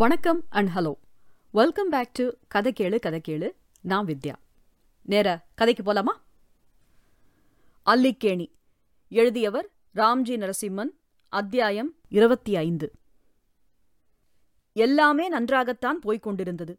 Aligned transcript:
வணக்கம் 0.00 0.44
and 0.48 0.68
hello 0.74 0.94
welcome 1.50 1.88
back 1.88 2.12
to 2.12 2.30
கதை 2.48 2.72
கேளு 2.80 2.98
கதை 2.98 3.20
கேளு. 3.28 3.50
நான் 3.80 4.06
வித்யா. 4.06 4.34
நேர 5.02 5.46
கதைக்கு 5.54 5.92
போலாமா? 5.92 6.12
அல்லிக்கேணி. 7.86 8.50
எழுதியவர் 9.08 9.68
ராம்ஜி 9.94 10.36
நரசிம்மன் 10.36 10.88
அத்தியாயம் 11.28 11.94
இருபத்தி 12.08 12.56
ஐந்து. 12.56 12.92
எல்லாமே 14.72 15.28
நன்றாகத்தான் 15.28 16.00
போய்க் 16.00 16.22
கொண்டிருந்தது. 16.22 16.78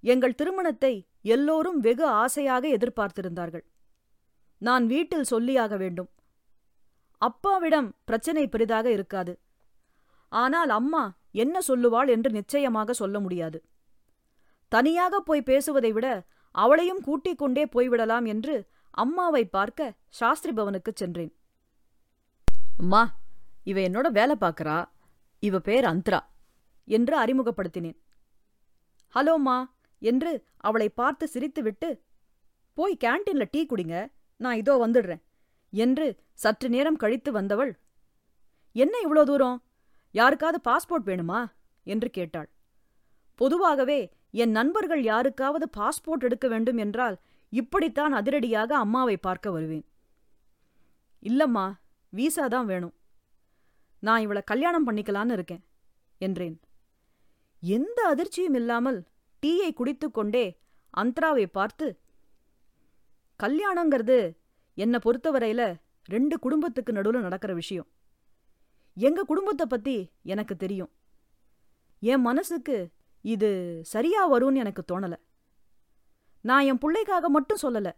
எங்கள் 0.00 0.34
திருமணத்தை 0.34 1.06
எல்லோரும் 1.22 1.80
வெகு 1.80 2.06
ஆசையாக 2.06 2.68
எதிர்பார்த்திருந்தார்கள். 2.68 3.64
நான் 4.58 4.86
வீட்டில் 4.86 5.26
சொல்லியாக 5.30 5.76
வேண்டும். 5.76 6.10
அப்பாவிடம் 7.18 7.94
பிரச்சனை 8.04 8.48
பெரிதாக 8.48 8.90
இருக்காது. 8.90 9.38
ஆனால் 10.28 10.68
அம்மா 10.68 11.22
என்ன 11.34 11.58
சொல்லுவாள் 11.68 12.08
என்று 12.08 12.30
நிச்சயமாக 12.30 12.92
சொல்ல 12.92 13.20
முடியாது. 13.20 13.58
தனியாக 14.68 15.20
போய் 15.20 15.42
பேசுவதை 15.42 15.92
விட 15.92 16.26
அவளையும் 16.54 17.00
கூட்டிக் 17.00 17.38
கொண்டே 17.38 17.64
போய்விடலாம் 17.64 18.26
என்று 18.26 18.54
அம்மாவை 18.90 19.44
பார்க்க 19.46 19.94
சாஸ்திரி 20.08 20.52
பவனுக்குச் 20.52 20.96
சென்றேன். 20.96 21.32
அம்மா 22.78 23.02
இவ 23.64 23.80
என்னோட 23.80 24.06
வேலை 24.10 24.36
பார்க்கறா. 24.40 24.78
இவ 25.38 25.58
பேர் 25.58 25.84
அந்த்ரா 25.84 26.20
என்று 26.88 27.14
அறிமுகப்படுத்தினேன். 27.24 27.98
ஹலோம்மா 29.14 29.58
என்று 29.98 30.32
அவளை 30.56 30.88
பார்த்து 30.88 31.28
சிரித்துவிட்டு 31.34 31.88
போய் 32.74 32.96
கேண்டீன்ல 33.00 33.44
டீ 33.50 33.66
குடிங்க 33.66 33.96
நான் 34.40 34.56
இதோ 34.56 34.86
வந்துடுறேன் 34.86 35.22
என்று 35.72 36.06
சற்று 36.34 36.68
நேரம் 36.68 36.96
கழித்து 36.96 37.32
வந்தவள் 37.32 37.72
என்ன 38.72 38.94
இவ்வளோ 39.04 39.22
தூரம்? 39.22 39.58
யாருக்காவது 40.14 40.58
பாஸ்போர்ட் 40.68 41.08
வேணுமா? 41.10 41.40
என்று 41.86 42.08
கேட்டாள். 42.10 42.48
பொதுவாகவே 43.38 44.00
என் 44.42 44.50
நண்பர்கள் 44.50 45.02
யாருக்காவது 45.02 45.66
பாஸ்போர்ட் 45.76 46.26
எடுக்க 46.28 46.46
வேண்டும் 46.48 46.76
என்றால் 46.76 47.16
இப்படித்தான் 47.52 48.12
அதிரடியாக 48.12 48.70
அம்மாவை 48.76 49.16
பார்க்க 49.16 49.50
வருவேன். 49.50 49.86
இல்லம்மா 51.22 51.66
வீசா 52.12 52.44
தான் 52.46 52.66
வேணும். 52.66 52.94
நான் 54.02 54.20
இவளை 54.20 54.42
கல்யாணம் 54.44 54.86
பண்ணிக்கலான்னு 54.88 55.32
இருக்கேன் 55.32 55.62
என்றேன். 56.20 56.56
எந்த 57.62 57.98
அதிர்ச்சியும் 58.12 58.56
இல்லாமல் 58.60 58.98
டீயை 59.42 59.70
குடித்துக்கொண்டே 59.72 60.46
அந்த்ராவை 60.96 61.46
பார்த்து 61.58 61.86
கல்யாணங்கிறது 63.40 64.18
என்னை 64.78 64.98
பொறுத்தவரையில 65.04 65.62
ரெண்டு 66.08 66.38
குடும்பத்துக்கு 66.38 66.92
நடுவில் 66.92 67.26
நடக்கிற 67.26 67.52
விஷயம். 67.54 67.88
எங்க 68.94 69.24
குடும்பத்தை 69.24 69.66
பத்தி 69.66 70.12
எனக்கு 70.22 70.56
தெரியும். 70.56 70.90
என் 72.00 72.20
மனசுக்கு 72.20 72.92
இது 73.20 73.80
சரியா 73.84 74.32
வரும்னு 74.32 74.56
எனக்கு 74.56 74.84
தோணல. 74.92 75.16
நான் 76.40 76.64
என் 76.64 76.78
பிள்ளைக்காக 76.78 77.28
மட்டும் 77.28 77.58
சொல்லல. 77.62 77.92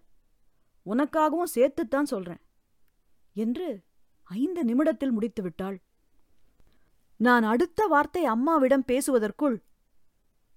உனக்காகவும் 0.86 1.50
சேர்த்துத்தான் 1.54 2.02
சொல்றேன். 2.02 2.40
என்று 3.32 3.84
ஐந்து 4.24 4.64
நிமிடத்தில் 4.64 5.10
முடித்து 5.10 5.42
விட்டாள். 5.42 5.82
நான் 7.16 7.42
அடுத்த 7.42 7.86
வார்த்தை 7.86 8.24
அம்மாவிடம் 8.24 8.84
பேசுவதற்குள் 8.86 9.62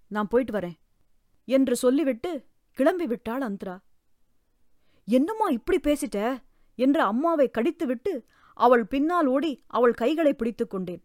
நான் 0.08 0.28
போயிட்டு 0.28 0.54
வரேன் 0.54 0.80
என்று 1.46 1.76
சொல்லிவிட்டு 1.76 2.48
கிளம்பி 2.72 3.08
விட்டாள் 3.08 3.42
அந்த்ரா. 3.42 3.80
என்னம்மா 5.06 5.48
இப்படி 5.48 5.80
பேசிட்ட? 5.80 6.44
என்று 6.76 7.02
அம்மாவை 7.02 7.50
கடித்துவிட்டு 7.50 8.26
அவள் 8.60 8.86
பின்னால் 8.86 9.26
ஓடி 9.26 9.64
அவள் 9.68 9.94
கைகளை 9.94 10.34
பிடித்துக் 10.34 10.70
கொண்டேன். 10.70 11.04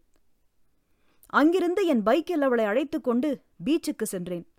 அங்கிருந்து 1.25 1.85
என் 1.85 2.03
பைக்கில் 2.03 2.41
அவளை 2.41 2.65
அழைத்துக் 2.65 3.03
கொண்டு 3.03 3.41
பீச்சுக்கு 3.65 4.03
சென்றேன். 4.03 4.53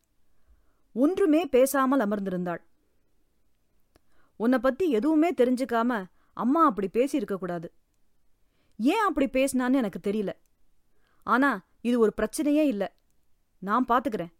ஒன்றுமே 0.93 1.47
பேசாமல் 1.47 2.01
அமர்ந்திருந்தாள். 2.01 2.59
உன்னை 4.37 4.59
பத்தி 4.59 4.91
எதுவுமே 4.91 5.33
தெரிஞ்சுக்காம 5.33 6.05
அம்மா 6.33 6.65
அப்படி 6.65 6.89
பேசியிருக்க 6.93 7.35
கூடாது. 7.35 7.73
ஏன் 8.79 9.05
அப்படி 9.07 9.27
பேசினான்னு 9.27 9.75
எனக்கு 9.75 10.11
தெரியல. 10.11 10.33
ஆனா 11.23 11.65
இது 11.81 11.99
ஒரு 11.99 12.13
பிரச்சனையே 12.17 12.67
இல்ல. 12.67 12.95
நான் 13.59 13.87
பாத்துக்கிறேன். 13.89 14.33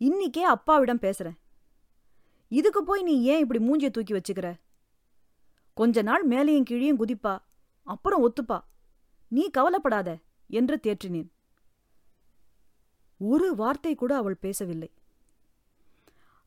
இன்னிக்கே 0.00 0.38
அப்பாவிடம் 0.38 1.00
பேசுறேன். 1.00 1.38
இதுக்கு 2.48 2.84
போய் 2.84 3.02
நீ 3.02 3.22
ஏன் 3.22 3.38
இப்படி 3.38 3.64
மூஞ்சிய 3.64 3.90
தூக்கி 3.90 4.12
வச்சுக்கிற? 4.12 4.54
கொஞ்ச 5.74 6.02
நாள் 6.02 6.28
மேலேயும் 6.28 6.64
கீழேயும் 6.70 6.98
குதிப்பா. 6.98 7.38
அப்புறம் 7.90 8.22
ஒத்துப்பா. 8.26 8.58
நீ 9.28 9.42
கவலைப்படாத 9.50 10.08
என்று 10.50 10.76
தேற்றினேன். 10.82 11.28
ஒரு 13.20 13.48
வார்த்தை 13.54 13.92
கூட 13.94 14.12
அவள் 14.16 14.42
பேசவில்லை. 14.44 14.90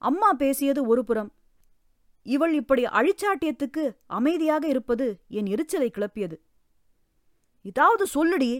அம்மா 0.01 0.29
பேசியது 0.33 0.81
ஒரு 0.87 1.01
புறம் 1.03 1.31
இவள் 2.25 2.53
இப்படி 2.53 2.83
அழிச்சாட்டியத்துக்கு 2.99 3.83
அமைதியாக 4.07 4.63
இருப்பது 4.67 5.05
என் 5.27 5.45
எரிச்சலை 5.45 5.89
கிளப்பியது. 5.91 6.37
இதாவது 7.65 8.05
சொல்லுடி 8.15 8.51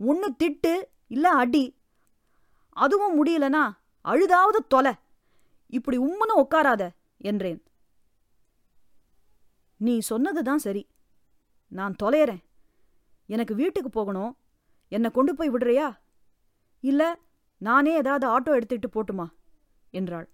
ஒன்னு 0.00 0.28
திட்டு 0.42 0.74
இல்ல 1.08 1.26
அடி 1.42 1.64
அதுவும் 2.76 3.14
முடியலனா 3.16 3.64
அழுதாவது 4.04 4.58
தொலை. 4.68 4.92
இப்படி 5.72 5.96
உம்முன்னு 5.98 6.34
உட்காராத 6.42 6.82
என்றேன். 7.18 7.60
நீ 9.80 9.94
சொன்னதுதான் 10.10 10.58
சரி. 10.58 10.82
நான் 11.78 12.00
தொலையறேன் 12.02 12.42
எனக்கு 13.28 13.54
வீட்டுக்கு 13.54 13.90
போகணும். 13.90 14.32
என்னை 14.92 15.08
கொண்டு 15.10 15.32
போய் 15.34 15.52
விடுறியா? 15.54 15.88
இல்ல 16.84 17.02
நானே 17.60 17.92
ஏதாவது 17.96 18.26
ஆட்டோ 18.34 18.50
எடுத்துட்டு 18.54 18.88
போட்டுமா? 18.88 19.26
என்றாள். 19.90 20.26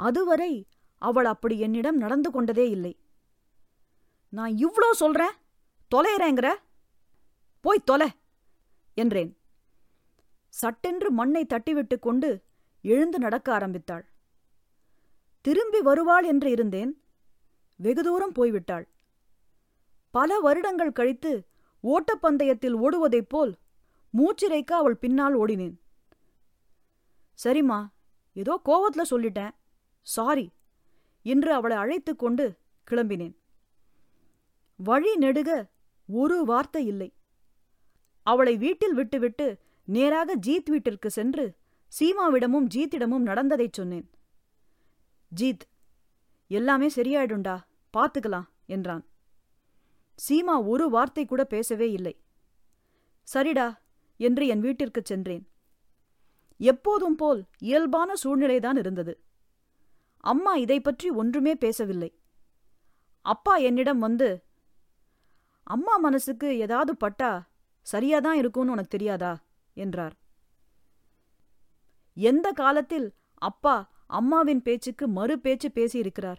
அதுவரை 0.00 0.52
அவள் 1.02 1.24
அப்படி 1.24 1.54
என்னிடம் 1.58 1.96
நடந்து 1.96 2.30
கொண்டதே 2.30 2.66
இல்லை. 2.70 2.92
நான் 4.32 4.52
இவ்ளோ 4.56 4.88
சொல்றேன்? 4.92 5.36
தொலையறேங்கிற 5.90 6.48
போய் 7.64 7.86
தொலை 7.90 8.08
என்றேன். 8.96 9.32
சட்டென்று 10.54 11.08
மண்ணை 11.10 11.42
தட்டிவிட்டு 11.44 11.96
கொண்டு 11.98 12.28
எழுந்து 12.84 13.18
நடக்க 13.18 13.48
ஆரம்பித்தாள். 13.52 14.04
திரும்பி 15.44 15.80
வருவாள் 15.80 16.24
என்று 16.24 16.48
இருந்தேன். 16.50 16.92
வெகு 17.80 18.02
தூரம் 18.02 18.32
போய்விட்டாள். 18.32 18.86
பல 20.10 20.38
வருடங்கள் 20.38 20.92
கழித்து 20.92 21.46
ஓட்டப்பந்தயத்தில் 21.82 22.76
ஓடுவதைப் 22.76 23.28
போல் 23.28 23.58
மூச்சிறைக்க 24.12 24.64
அவள் 24.64 24.96
பின்னால் 24.96 25.38
ஓடினேன். 25.38 25.76
சரிம்மா 27.44 27.88
ஏதோ 28.32 28.60
கோவத்துல 28.64 29.02
சொல்லிட்டேன். 29.10 29.50
சாரி 30.02 30.52
என்று 31.22 31.52
அவளை 31.52 31.76
அழைத்துக் 31.76 32.18
கொண்டு 32.18 32.58
கிளம்பினேன். 32.90 33.36
வழி 34.76 35.14
நெடுக 35.14 35.70
ஒரு 36.06 36.44
வார்த்தை 36.44 36.86
இல்லை. 36.86 37.14
அவளை 38.22 38.56
வீட்டில் 38.56 38.94
விட்டுவிட்டு 38.94 39.58
நேராக 39.84 40.36
ஜீத் 40.36 40.70
வீட்டிற்கு 40.70 41.10
சென்று 41.10 41.56
சீமாவிடமும் 42.00 42.66
ஜீத்திடமும் 42.74 43.28
நடந்ததைச் 43.30 43.72
சொன்னேன். 43.72 44.10
ஜீத் 45.40 45.64
எல்லாமே 46.46 46.86
சரியாயிடும்டா 46.86 47.60
பார்த்துக்கலாம் 47.96 48.48
என்றான். 48.66 49.06
சீமா 50.28 50.66
ஒரு 50.66 50.90
வார்த்தை 50.90 51.24
கூட 51.24 51.44
பேசவே 51.44 51.90
இல்லை. 51.90 52.24
சரிடா 53.34 53.78
என்று 54.16 54.46
என் 54.46 54.60
வீட்டிற்குச் 54.60 55.04
சென்றேன். 55.04 55.48
எப்போதும் 56.56 57.14
போல் 57.14 57.44
இயல்பான 57.58 58.14
சூழ்நிலைதான் 58.14 58.76
இருந்தது. 58.76 59.20
அம்மா 60.20 60.54
இதை 60.54 60.80
பற்றி 60.80 61.10
ஒன்றுமே 61.10 61.54
பேசவில்லை. 61.54 62.20
அப்பா 63.20 63.56
என்னிடம் 63.56 63.98
வந்து 63.98 64.44
அம்மா 65.62 65.96
மனசுக்கு 65.96 66.58
ஏதாவது 66.58 66.96
பட்டா 66.96 67.50
சரியாதான் 67.92 68.32
இருக்கும்னு 68.32 68.70
உனக்கு 68.70 68.88
தெரியாதா? 68.88 69.44
என்றார். 69.74 70.16
எந்த 72.14 72.52
காலத்தில் 72.52 73.14
அப்பா 73.34 73.92
அம்மாவின் 74.06 74.62
பேச்சுக்கு 74.62 75.08
மறு 75.08 75.38
பேச்சு 75.38 75.68
பேசியிருக்கிறார்? 75.68 76.36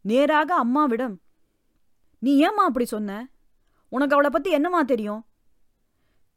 நேராக 0.00 0.54
அம்மாவிடம் 0.54 1.20
நீ 2.22 2.36
ஏம்மா 2.36 2.64
அப்படி 2.64 2.84
சொன்ன? 2.84 3.28
உனக்கு 3.88 4.14
அவளை 4.14 4.30
பத்தி 4.30 4.50
என்னமா 4.50 4.82
தெரியும்? 4.82 5.24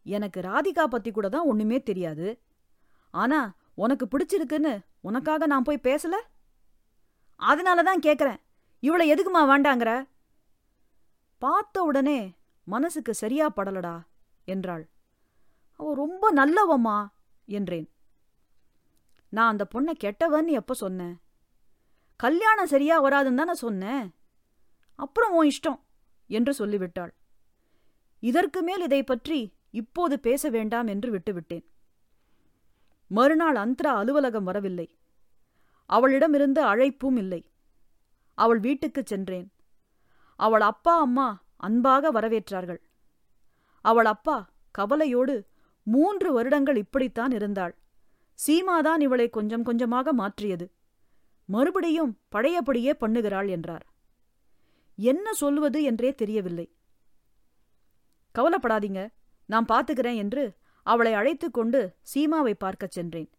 எனக்கு 0.04 0.40
ராதிகா 0.42 0.84
பத்தி 0.84 1.12
கூட 1.12 1.30
தான் 1.30 1.46
ஒண்ணுமே 1.46 1.84
தெரியாது. 1.84 2.42
ஆனா 3.12 3.56
உனக்கு 3.74 4.06
பிடிச்சிருக்குன்னு 4.06 4.80
உனக்காக 5.02 5.46
நான் 5.46 5.64
போய் 5.64 5.80
பேசல? 5.84 6.16
அதனால 7.36 7.84
தான் 7.84 8.00
கேக்குறேன். 8.00 8.40
இவளை 8.80 9.14
எதுக்குமா 9.14 9.42
வேண்டாங்கிற? 9.44 10.08
பார்த்த 11.38 11.84
உடனே 11.84 12.36
மனசுக்கு 12.64 13.14
சரியா 13.14 13.50
படலடா 13.50 13.96
என்றாள். 14.46 14.90
அவ 15.80 15.94
ரொம்ப 15.94 16.34
நல்லவம்மா 16.34 17.08
என்றேன். 17.46 17.90
நான் 19.30 19.48
அந்த 19.48 19.66
பொண்ணை 19.74 19.94
கெட்டவன்னு 20.04 20.48
எப்ப 20.48 20.74
சொன்னேன்? 20.74 21.16
கல்யாணம் 22.16 22.68
சரியா 22.68 23.04
வராதுன்னு 23.04 23.36
தானே 23.36 23.54
சொன்னேன்? 23.54 24.14
அப்புறம் 25.04 25.34
உன் 25.34 25.50
இஷ்டம் 25.50 25.80
என்று 26.30 26.54
சொல்லிவிட்டாள். 26.54 27.14
இதற்கு 28.24 28.60
மேல் 28.62 28.82
இதை 28.82 29.04
பற்றி 29.04 29.40
இப்போது 29.72 30.16
பேச 30.20 30.50
வேண்டாம் 30.50 30.88
என்று 30.88 31.10
விட்டுவிட்டேன். 31.14 31.66
மறுநாள் 33.12 33.56
அந்த்ரா 33.56 33.92
அலுவலகம் 33.94 34.44
வரவில்லை. 34.44 34.88
அவளிடமிருந்து 35.90 36.62
அழைப்பும் 36.66 37.18
இல்லை. 37.18 37.42
அவள் 38.38 38.60
வீட்டுக்குச் 38.60 39.06
சென்றேன். 39.06 39.48
அவள் 40.40 40.62
அப்பா 40.62 40.94
அம்மா 41.00 41.28
அன்பாக 41.58 42.12
வரவேற்றார்கள். 42.12 42.82
அவள் 43.86 44.06
அப்பா 44.06 44.38
கவலையோடு 44.72 45.36
மூன்று 45.88 46.30
வருடங்கள் 46.34 46.76
இப்படித்தான் 46.76 47.32
இருந்தாள். 47.32 47.74
சீமாதான் 48.40 49.02
இவளை 49.02 49.28
கொஞ்சம் 49.30 49.64
கொஞ்சமாக 49.64 50.14
மாற்றியது. 50.14 50.66
மறுபடியும் 51.50 52.14
பழையபடியே 52.36 52.94
பண்ணுகிறாள் 53.02 53.50
என்றார். 53.50 53.86
என்ன 54.96 55.34
சொல்லுவது 55.34 55.84
என்றே 55.84 56.14
தெரியவில்லை. 56.14 56.76
கவலைப்படாதீங்க 58.38 59.08
நான் 59.46 59.66
பார்த்துக்கிறேன் 59.66 60.16
என்று 60.16 60.56
அவளை 60.84 61.14
அழைத்துக் 61.14 61.54
கொண்டு 61.54 61.96
சீமாவை 62.02 62.54
பார்க்கச் 62.54 62.92
சென்றேன். 62.92 63.32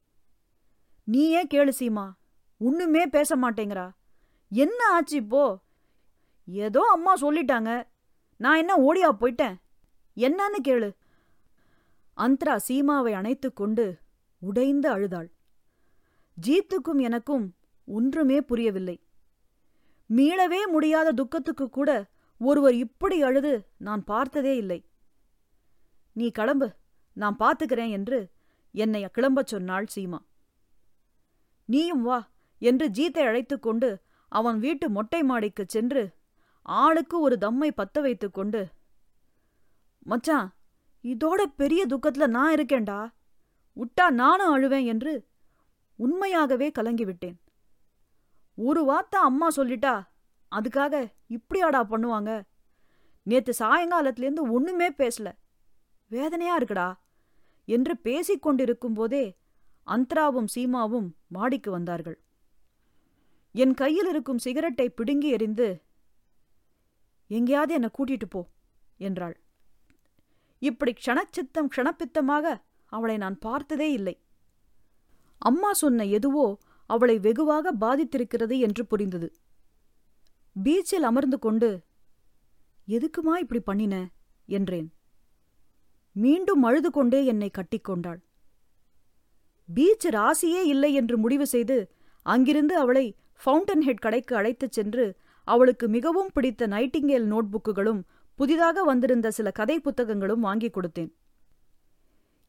நீயே 1.05 1.47
கேளு 1.47 1.73
சீமா 1.79 2.13
ஒண்ணுமே 2.59 3.07
பேச 3.07 3.37
மாட்டேங்கிறா. 3.37 3.91
என்ன 4.49 4.87
ஆச்சு 4.93 5.17
இப்போ? 5.17 5.59
ஏதோ 6.47 6.91
அம்மா 6.93 7.17
சொல்லிட்டாங்க. 7.17 7.87
நான் 8.37 8.57
என்ன 8.57 8.75
ஓடியா 8.77 9.17
போயிட்டேன்? 9.21 9.57
என்னன்னு 10.17 10.59
கேளு. 10.65 10.95
அந்த்ரா 12.17 12.57
சீமாவை 12.57 13.13
அணைத்துக் 13.13 13.57
கொண்டு 13.57 13.99
உடைந்து 14.39 14.89
அழுதாள். 14.89 15.33
ஜீத்துக்கும் 16.47 17.01
எனக்கும் 17.01 17.55
ஒன்றுமே 17.87 18.41
புரியவில்லை. 18.41 19.03
மீளவே 20.09 20.67
முடியாத 20.67 21.13
துக்கத்துக்கு 21.13 21.71
கூட 21.71 22.11
ஒருவர் 22.39 22.75
இப்படி 22.75 23.23
அழுது 23.23 23.69
நான் 23.77 24.05
பார்த்ததே 24.05 24.57
இல்லை. 24.57 24.89
நீ 26.13 26.31
கிளம்பு 26.31 26.75
நான் 27.13 27.37
பார்த்துக்கிறேன் 27.39 27.91
என்று 27.91 28.31
என்னை 28.73 29.05
கிளம்பச் 29.05 29.47
சொன்னாள் 29.47 29.87
சீமா. 29.95 30.19
நீயும் 31.65 32.03
வா 32.03 32.31
என்று 32.59 32.89
ஜீத்தை 32.89 33.19
அழைத்துக் 33.19 33.63
கொண்டு 33.63 34.01
அவன் 34.29 34.59
வீட்டு 34.59 34.91
மொட்டை 34.91 35.23
மாடிக்குச் 35.23 35.69
சென்று 35.69 36.15
ஆளுக்கு 36.63 37.21
ஒரு 37.21 37.39
தம்மை 37.39 37.73
பத்த 37.77 38.01
வைத்துக் 38.01 38.35
கொண்டு 38.35 38.69
மச்சான் 39.99 40.55
இதோட 41.03 41.43
பெரிய 41.57 41.87
துக்கத்துல 41.87 42.27
நான் 42.27 42.55
இருக்கேன்டா. 42.55 43.13
உட்டா 43.77 44.11
நானும் 44.11 44.57
அழுவேன் 44.57 44.85
என்று 44.85 45.27
உண்மையாகவே 45.97 46.73
கலங்கிவிட்டேன். 46.79 47.37
ஒரு 48.57 48.85
வார்த்தை 48.85 49.21
அம்மா 49.21 49.49
சொல்லிட்டா. 49.49 50.07
அதுக்காக 50.53 51.13
இப்படியாடா 51.29 51.81
பண்ணுவாங்க. 51.91 52.43
நேத்து 53.23 53.53
சாயங்காலத்திலேருந்து 53.59 54.43
ஒண்ணுமே 54.51 54.89
பேசல. 54.91 55.29
வேதனையா 56.07 56.59
இருக்குடா. 56.59 56.89
என்று 57.69 57.97
பேசிக் 57.97 58.43
கொண்டிருக்கும் 58.43 58.93
போதே 58.93 59.25
அந்த்ராவும் 59.87 60.51
சீமாவும் 60.55 61.09
மாடிக்கு 61.27 61.71
வந்தார்கள். 61.71 62.19
என் 63.53 63.75
கையில் 63.75 64.09
இருக்கும் 64.09 64.39
சிகரெட்டை 64.39 64.89
பிடுங்கி 64.89 65.29
எறிந்து 65.29 65.83
எங்கேயாவது 67.27 67.73
என்னை 67.75 67.91
கூட்டிட்டு 67.99 68.25
போ 68.31 68.49
என்றாள். 68.99 69.41
இப்படி 70.59 70.93
க்ஷணச்சித்தம் 70.93 71.71
க்ஷணப்பித்தமாக 71.77 72.63
அவளை 72.85 73.17
நான் 73.17 73.39
பார்த்ததே 73.39 73.93
இல்லை. 73.93 74.21
அம்மா 75.39 75.73
சொன்ன 75.73 76.05
எதுவோ 76.05 76.59
அவளை 76.91 77.19
வெகுவாக 77.19 77.73
பாதித்திருக்கிறது 77.81 78.59
என்று 78.59 78.87
புரிந்தது. 78.87 79.29
பீச்சில் 80.57 81.09
அமர்ந்து 81.11 81.39
கொண்டு 81.39 81.71
எதுக்குமா 82.89 83.35
இப்படி 83.39 83.61
பண்ணின? 83.61 83.95
என்றேன். 84.49 84.89
மீண்டும் 86.17 86.63
அழுது 86.63 86.91
கொண்டே 86.91 87.25
என்னை 87.25 87.51
கட்டிக்கொண்டாள் 87.51 88.21
பீச் 89.69 90.07
ராசியே 90.07 90.63
இல்லை 90.65 90.95
என்று 90.95 91.19
முடிவு 91.19 91.47
செய்து 91.47 91.77
அங்கிருந்து 92.23 92.77
அவளை 92.77 93.17
ஃபவுண்டன் 93.41 93.81
ஹெட் 93.81 93.99
கடைக்கு 93.99 94.37
அழைத்துச் 94.37 94.73
சென்று 94.73 95.07
அவளுக்கு 95.49 95.89
மிகவும் 95.89 96.31
பிடித்த 96.33 96.67
நைட்டிங்கேல் 96.67 97.27
நோட்புக்குகளும் 97.33 98.03
புதிதாக 98.35 98.85
வந்திருந்த 98.85 99.31
சில 99.31 99.51
கதை 99.51 99.81
புத்தகங்களும் 99.81 100.41
வாங்கிக் 100.41 100.77
கொடுத்தேன். 100.77 101.11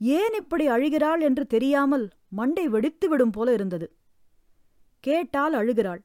ஏன் 0.01 0.33
இப்படி 0.33 0.67
அழுகிறாள் 0.67 1.21
என்று 1.21 1.45
தெரியாமல் 1.45 2.05
மண்டை 2.29 2.67
வெடித்துவிடும் 2.67 3.31
போல 3.31 3.53
இருந்தது. 3.53 3.87
கேட்டால் 5.05 5.53
அழுகிறாள். 5.53 6.01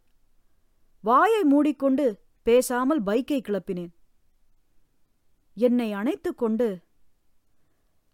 வாயை 1.01 1.43
மூடிக்கொண்டு 1.45 2.05
பேசாமல் 2.43 3.03
பைக்கை 3.03 3.39
கிளப்பினேன். 3.41 3.93
என்னை 5.55 5.93
அணைத்துக் 5.93 6.39
கொண்டு 6.39 6.67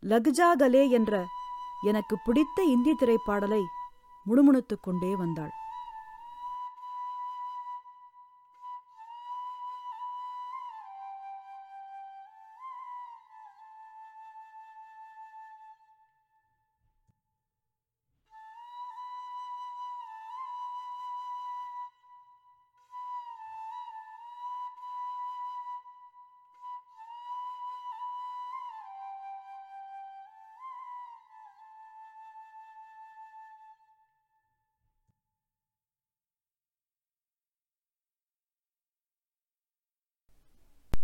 லகுஜாகலே 0.03 0.91
என்ற 0.91 1.27
எனக்கு 1.87 2.17
பிடித்த 2.25 2.63
இந்தி 2.63 2.95
திரைப்பாடலை 2.95 3.63
முணுமுணுத்துக் 4.25 4.83
கொண்டே 4.83 5.17
வந்தாள். 5.17 5.51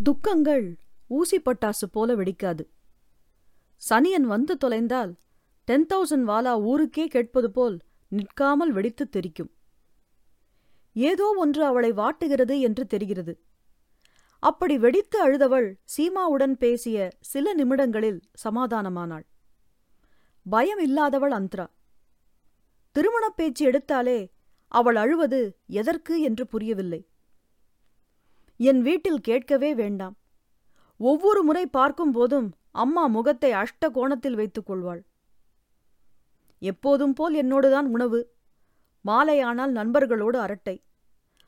துக்கங்கள் 0.03 0.77
ஊசி 1.09 1.41
பட்டாசு 1.41 1.87
போல 1.93 2.15
வெடிக்காது. 2.15 2.67
சனியன் 3.91 4.27
வந்து 4.27 4.57
தொலைந்தால் 4.57 5.15
டென் 5.65 5.87
தௌசண்ட் 5.95 6.31
வாலா 6.31 6.63
ஊருக்கே 6.63 7.07
கேட்பது 7.07 7.51
போல் 7.51 7.79
நிற்காமல் 8.09 8.75
வெடித்துத் 8.75 9.11
தெரிக்கும். 9.11 9.51
ஏதோ 10.93 11.35
ஒன்று 11.37 11.65
அவளை 11.65 11.93
வாட்டுகிறது 11.93 12.61
என்று 12.61 12.87
தெரிகிறது. 12.87 13.41
அப்படி 14.39 14.79
வெடித்து 14.79 15.29
அழுதவள் 15.29 15.75
சீமாவுடன் 15.97 16.53
பேசிய 16.53 17.11
சில 17.21 17.55
நிமிடங்களில் 17.55 18.21
சமாதானமானாள். 18.45 19.27
பயம் 20.51 20.79
இல்லாதவள் 20.79 21.33
அந்த்ரா. 21.33 21.67
திருமணப் 22.93 23.37
பேச்சு 23.37 23.71
எடுத்தாலே 23.71 24.31
அவள் 24.69 24.97
அழுவது 24.97 25.59
எதற்கு 25.67 26.21
என்று 26.21 26.47
புரியவில்லை. 26.47 27.07
என் 28.63 28.83
வீட்டில் 28.83 29.21
கேட்கவே 29.21 29.75
வேண்டாம். 29.75 30.17
ஒவ்வொரு 30.97 31.43
முறை 31.43 31.67
பார்க்கும் 31.67 32.13
போதும் 32.13 32.55
அம்மா 32.71 33.07
முகத்தை 33.07 33.53
அஷ்ட 33.53 33.91
கோணத்தில் 33.93 34.35
வைத்துக் 34.35 34.67
கொள்வாள். 34.67 35.05
எப்போதும் 36.59 37.13
போல் 37.13 37.35
என்னோடுதான் 37.35 37.85
உணவு. 37.85 38.31
மாலையானால் 39.07 39.71
நண்பர்களோடு 39.71 40.37
அரட்டை. 40.37 40.83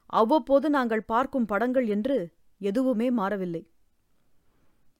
அவ்வப்போது 0.06 0.70
நாங்கள் 0.70 1.02
பார்க்கும் 1.02 1.44
படங்கள் 1.44 1.86
என்று 1.86 2.32
எதுவுமே 2.58 3.10
மாறவில்லை. 3.10 3.70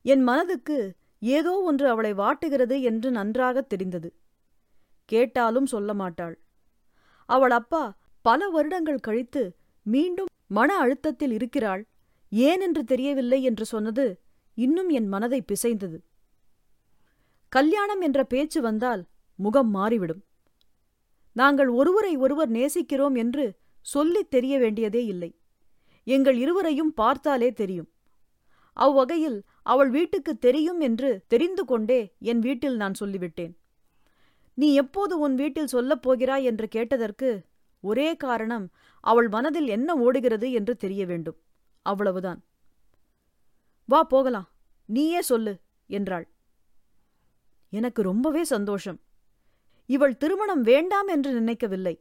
என் 0.02 0.22
மனதுக்கு 0.22 0.94
ஏதோ 1.20 1.60
ஒன்று 1.60 1.88
அவளை 1.88 2.12
வாட்டுகிறது 2.14 2.82
என்று 2.82 3.10
நன்றாகத் 3.10 3.68
தெரிந்தது. 3.68 4.14
கேட்டாலும் 5.04 5.66
சொல்ல 5.66 5.94
மாட்டாள். 5.94 6.38
அவள் 7.26 7.50
அப்பா 7.50 7.96
பல 8.22 8.48
வருடங்கள் 8.48 8.98
கழித்து 8.98 9.56
மீண்டும் 9.82 10.26
மன 10.46 10.76
அழுத்தத்தில் 10.76 11.32
இருக்கிறாள். 11.32 11.86
ஏனென்று 12.34 12.80
தெரியவில்லை 12.80 13.42
என்று 13.42 13.64
சொன்னது 13.64 14.20
இன்னும் 14.54 14.88
என் 14.88 15.08
மனதை 15.08 15.42
பிசைந்தது. 15.42 15.98
கல்யாணம் 17.48 18.00
என்ற 18.00 18.24
பேச்சு 18.24 18.60
வந்தால் 18.60 19.06
முகம் 19.34 19.70
மாறிவிடும். 19.70 20.24
நாங்கள் 21.32 21.68
ஒருவரை 21.68 22.16
ஒருவர் 22.16 22.50
நேசிக்கிறோம் 22.50 23.16
என்று 23.16 23.54
சொல்லித் 23.80 24.30
தெரிய 24.30 24.58
வேண்டியதே 24.58 25.04
இல்லை. 25.04 25.38
எங்கள் 26.04 26.36
இருவரையும் 26.36 26.94
பார்த்தாலே 26.94 27.52
தெரியும். 27.52 27.88
அவ்வகையில் 28.72 29.42
அவள் 29.62 29.90
வீட்டுக்கு 29.90 30.38
தெரியும் 30.38 30.80
என்று 30.80 31.24
தெரிந்து 31.26 31.64
கொண்டே 31.64 32.14
என் 32.18 32.38
வீட்டில் 32.38 32.76
நான் 32.76 32.94
சொல்லிவிட்டேன். 33.00 33.54
நீ 34.54 34.74
எப்போது 34.74 35.18
உன் 35.18 35.34
வீட்டில் 35.34 35.66
சொல்லப் 35.66 36.02
போகிறாய் 36.02 36.44
என்று 36.44 36.68
கேட்டதற்கு 36.68 37.44
ஒரே 37.80 38.16
காரணம் 38.16 38.70
அவள் 39.00 39.28
மனதில் 39.28 39.66
என்ன 39.66 39.96
ஓடுகிறது 39.96 40.52
என்று 40.52 40.76
தெரிய 40.76 41.06
வேண்டும். 41.06 41.36
அவ்வளவுதான். 41.84 42.44
வா 43.84 44.02
போகலாம். 44.02 44.48
நீயே 44.86 45.20
சொல்லு 45.20 45.60
என்றாள். 45.86 46.26
எனக்கு 47.68 48.02
ரொம்பவே 48.02 48.44
சந்தோஷம். 48.44 49.00
இவள் 49.86 50.16
திருமணம் 50.16 50.62
வேண்டாம் 50.62 51.08
என்று 51.08 51.32
நினைக்கவில்லை. 51.32 51.94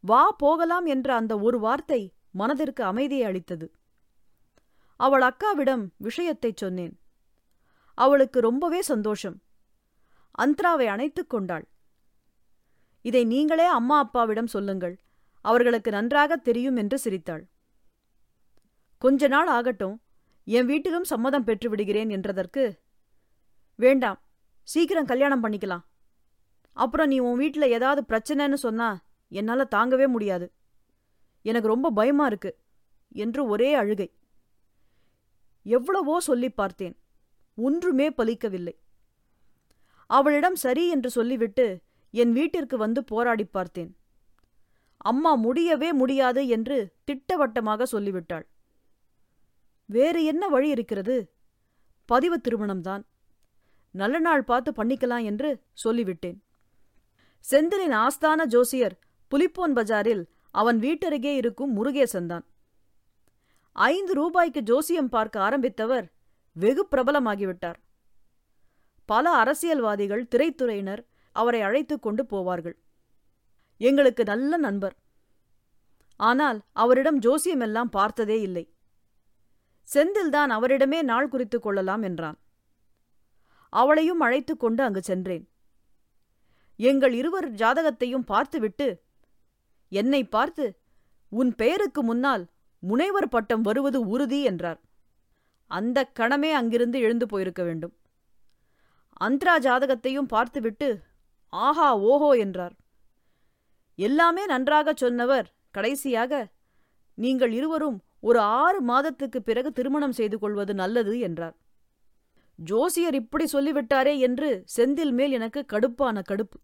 வா 0.00 0.30
போகலாம் 0.30 0.86
என்ற 0.86 1.14
அந்த 1.14 1.38
ஒரு 1.38 1.58
வார்த்தை 1.58 2.00
மனதிற்கு 2.30 2.84
அமைதியை 2.84 3.24
அளித்தது. 3.24 3.70
அவள் 5.00 5.22
அக்காவிடம் 5.22 5.88
விஷயத்தைச் 5.96 6.56
சொன்னேன். 6.56 7.00
அவளுக்கு 7.94 8.40
ரொம்பவே 8.40 8.82
சந்தோஷம். 8.82 9.42
அந்த்ராவை 10.38 10.86
அணைத்துக் 10.86 11.30
கொண்டாள். 11.30 11.68
இதை 13.04 13.24
நீங்களே 13.24 13.64
அம்மா 13.64 13.98
அப்பாவிடம் 13.98 14.46
சொல்லுங்கள். 14.46 15.00
அவர்களுக்கு 15.40 15.90
நன்றாக 15.90 16.36
தெரியும் 16.36 16.76
என்று 16.76 16.98
சிரித்தாள். 16.98 17.44
கொஞ்ச 19.02 19.28
நாள் 19.34 19.50
ஆகட்டும் 19.56 19.96
என் 20.46 20.68
வீட்டுக்கும் 20.70 21.10
சம்மதம் 21.10 21.46
பெற்று 21.48 21.68
விடுகிறேன் 21.70 22.10
என்றதற்கு 22.16 22.64
வேண்டாம் 23.78 24.18
சீக்கிரம் 24.68 25.10
கல்யாணம் 25.10 25.42
பண்ணிக்கலாம். 25.44 25.84
அப்புறம் 26.76 27.10
நீ 27.12 27.18
உன் 27.28 27.40
வீட்டில் 27.42 27.74
ஏதாவது 27.76 28.00
பிரச்சனைன்னு 28.10 28.58
சொன்னா 28.64 28.88
என்னால 29.32 29.66
தாங்கவே 29.74 30.06
முடியாது. 30.14 30.46
எனக்கு 31.44 31.68
ரொம்ப 31.72 31.90
பயமா 31.90 32.24
இருக்கு 32.26 32.50
என்று 33.24 33.42
ஒரே 33.52 33.70
அழுகை. 33.74 34.08
எவ்வளவோ 35.66 36.16
சொல்லி 36.20 36.50
பார்த்தேன் 36.50 36.96
ஒன்றுமே 37.58 38.08
பலிக்கவில்லை. 38.18 38.74
அவளிடம் 40.10 40.58
சரி 40.64 40.84
என்று 40.88 41.10
சொல்லிவிட்டு 41.10 41.66
என் 42.14 42.32
வீட்டிற்கு 42.32 42.76
வந்து 42.76 43.00
போராடி 43.04 43.44
பார்த்தேன். 43.44 43.90
அம்மா 45.10 45.32
முடியவே 45.46 45.90
முடியாது 45.92 46.42
என்று 46.48 46.76
திட்டவட்டமாக 47.04 47.86
சொல்லிவிட்டாள். 47.94 48.46
வேறு 49.86 50.24
என்ன 50.24 50.48
வழி 50.48 50.68
இருக்கிறது? 50.68 51.32
பதிவு 52.04 52.40
திருமணம்தான். 52.48 53.02
நல்ல 53.90 54.18
நாள் 54.18 54.44
பார்த்து 54.44 54.72
பண்ணிக்கலாம் 54.72 55.24
என்று 55.24 55.62
சொல்லிவிட்டேன். 55.84 56.38
செந்திலின் 57.50 58.06
ஆஸ்தான 58.06 58.44
ஜோசியர் 58.44 58.98
புலிப்போன் 59.30 59.74
பஜாரில் 59.74 60.24
அவன் 60.50 60.80
வீட்டருகே 60.80 61.34
இருக்கும் 61.34 61.72
முருகேசன்தான். 61.76 62.44
ஐந்து 63.72 64.14
ரூபாய்க்கு 64.14 64.62
ஜோசியம் 64.62 65.08
பார்க்க 65.08 65.48
ஆரம்பித்தவர் 65.50 66.12
வெகு 66.52 66.86
பிரபலமாகிவிட்டார். 66.90 67.74
பல 69.04 69.30
அரசியல்வாதிகள் 69.30 70.28
திரைத்துறையினர் 70.36 71.06
அவரை 71.32 71.60
அழைத்துக் 71.60 72.02
கொண்டு 72.02 72.22
போவார்கள். 72.22 72.76
எங்களுக்கு 73.76 74.24
நல்ல 74.24 74.56
நண்பர். 74.56 74.96
ஆனால் 76.16 76.60
அவரிடம் 76.72 77.20
ஜோசியமெல்லாம் 77.20 77.90
பார்த்ததே 77.90 78.40
இல்லை. 78.40 78.75
செந்தில்தான் 79.94 80.50
அவரிடமே 80.50 81.02
நாள் 81.02 81.28
குறித்துக் 81.28 81.62
கொள்ளலாம் 81.62 82.02
என்றான். 82.02 82.38
அவளையும் 83.68 84.20
அழைத்துக் 84.20 84.60
கொண்டு 84.60 84.82
அங்கு 84.82 85.02
சென்றேன். 85.02 85.48
எங்கள் 86.76 87.12
இருவர் 87.12 87.52
ஜாதகத்தையும் 87.52 88.26
பார்த்துவிட்டு 88.26 89.02
என்னை 89.88 90.24
பார்த்து 90.24 90.80
உன் 91.28 91.54
பெயருக்கு 91.54 92.02
முன்னால் 92.02 92.46
முனைவர் 92.78 93.28
பட்டம் 93.28 93.60
வருவது 93.60 94.00
உறுதி 94.00 94.42
என்றார். 94.42 94.80
அந்த 95.66 96.12
கணமே 96.18 96.52
அங்கிருந்து 96.52 97.00
எழுந்து 97.00 97.26
போயிருக்க 97.26 97.62
வேண்டும். 97.62 97.94
அந்த்ரா 99.20 99.54
ஜாதகத்தையும் 99.58 100.28
பார்த்துவிட்டு 100.28 101.02
ஆஹா 101.48 101.98
ஓஹோ 101.98 102.30
என்றார். 102.30 102.74
எல்லாமே 103.94 104.46
நன்றாகச் 104.46 104.96
சொன்னவர் 104.96 105.54
கடைசியாக 105.70 106.48
நீங்கள் 107.14 107.52
இருவரும் 107.52 107.98
ஒரு 108.26 108.40
ஆறு 108.40 108.78
மாதத்துக்கு 108.80 109.38
பிறகு 109.42 109.72
திருமணம் 109.72 110.12
செய்து 110.12 110.36
கொள்வது 110.38 110.74
நல்லது 110.74 111.14
என்றார். 111.18 111.56
ஜோசியர் 112.58 113.14
இப்படி 113.14 113.44
சொல்லிவிட்டாரே 113.52 114.14
என்று 114.18 114.48
செந்தில் 114.76 115.12
மேல் 115.12 115.32
எனக்கு 115.32 115.60
கடுப்பான 115.72 116.22
கடுப்பு. 116.30 116.58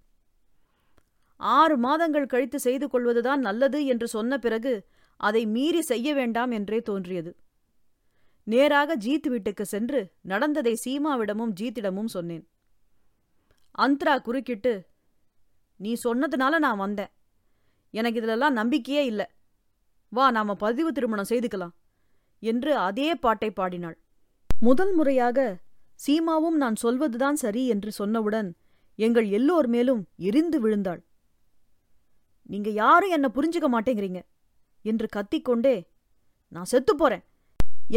ஆறு 1.36 1.76
மாதங்கள் 1.76 2.26
கழித்து 2.26 2.58
செய்து 2.58 2.86
கொள்வதுதான் 2.88 3.40
நல்லது 3.40 3.78
என்று 3.86 4.06
சொன்ன 4.08 4.38
பிறகு 4.38 4.72
அதை 5.20 5.46
மீறி 5.46 5.82
செய்ய 5.82 6.14
வேண்டாம் 6.14 6.50
என்றே 6.50 6.78
தோன்றியது. 6.80 7.32
நேராக 8.46 8.96
ஜீத் 8.96 9.28
வீட்டுக்கு 9.28 9.64
சென்று 9.64 10.00
நடந்ததை 10.22 10.74
சீமாவிடமும் 10.84 11.52
ஜீத்திடமும் 11.60 12.12
சொன்னேன். 12.16 12.44
அந்த்ரா 13.78 14.14
குறுக்கிட்டு 14.22 14.72
நீ 15.80 15.92
சொன்னதுனால 16.04 16.58
நான் 16.58 16.82
வந்தேன். 16.84 17.12
எனக்கு 17.94 18.20
இதிலெல்லாம் 18.20 18.58
நம்பிக்கையே 18.60 19.04
இல்லை. 19.04 19.26
வா 20.12 20.24
நாம 20.30 20.54
பதிவு 20.54 20.90
திருமணம் 20.92 21.28
செய்துக்கலாம் 21.28 21.74
என்று 22.42 22.72
அதே 22.88 23.08
பாட்டை 23.14 23.50
பாடினாள். 23.50 23.96
முதல் 24.50 24.92
முறையாக 24.94 25.38
சீமாவும் 26.00 26.58
நான் 26.62 26.76
சொல்வதுதான் 26.76 27.34
சரி 27.34 27.62
என்று 27.66 27.90
சொன்னவுடன் 27.98 28.48
எங்கள் 28.98 29.28
எல்லோர் 29.28 29.66
மேலும் 29.66 30.02
எரிந்து 30.28 30.58
விழுந்தாள். 30.60 31.02
நீங்க 32.42 32.70
யாரும் 32.82 33.10
என்ன 33.10 33.26
புரிஞ்சுக்க 33.36 33.68
மாட்டேங்கிறீங்க 33.74 34.20
என்று 34.84 35.06
கத்திக்கொண்டே 35.16 35.76
நான் 36.52 36.70
செத்து 36.72 36.94
போறேன் 36.96 37.24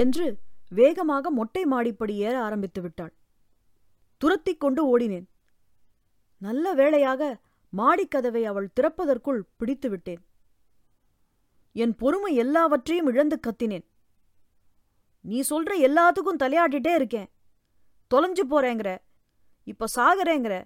என்று 0.04 0.26
வேகமாக 0.72 1.32
மொட்டை 1.32 1.64
மாடிப்படி 1.66 2.14
ஏற 2.28 2.36
ஆரம்பித்து 2.42 2.82
விட்டாள். 2.82 3.14
துரத்திக் 4.22 4.62
கொண்டு 4.64 4.82
ஓடினேன். 4.92 5.28
நல்ல 6.42 6.74
வேளையாக 6.74 7.22
மாடிக்கதவை 7.74 8.44
அவள் 8.44 8.74
திறப்பதற்குள் 8.78 9.42
பிடித்து 9.58 9.90
விட்டேன். 9.90 10.22
என் 11.78 11.96
பொறுமை 11.96 12.36
எல்லாவற்றையும் 12.36 13.08
இழந்து 13.08 13.40
கத்தினேன். 13.40 13.86
நீ 15.22 15.42
சொல்ற 15.42 15.72
எல்லாத்துக்கும் 15.80 16.40
தலையாட்டிட்டே 16.40 16.94
இருக்கேன். 16.94 17.32
தொலைஞ்சு 18.14 18.42
போறேங்கிற. 18.50 18.98
இப்ப 19.64 19.86
சாகிறேங்கிற. 19.96 20.64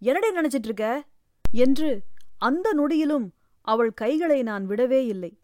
என்னடே 0.00 0.34
நினைச்சிட்டு 0.34 0.64
இருக்க 0.64 1.04
என்று 1.52 2.02
அந்த 2.38 2.74
நொடியிலும் 2.74 3.30
அவள் 3.60 3.92
கைகளை 3.92 4.42
நான் 4.42 4.68
விடவே 4.68 5.06
இல்லை. 5.06 5.40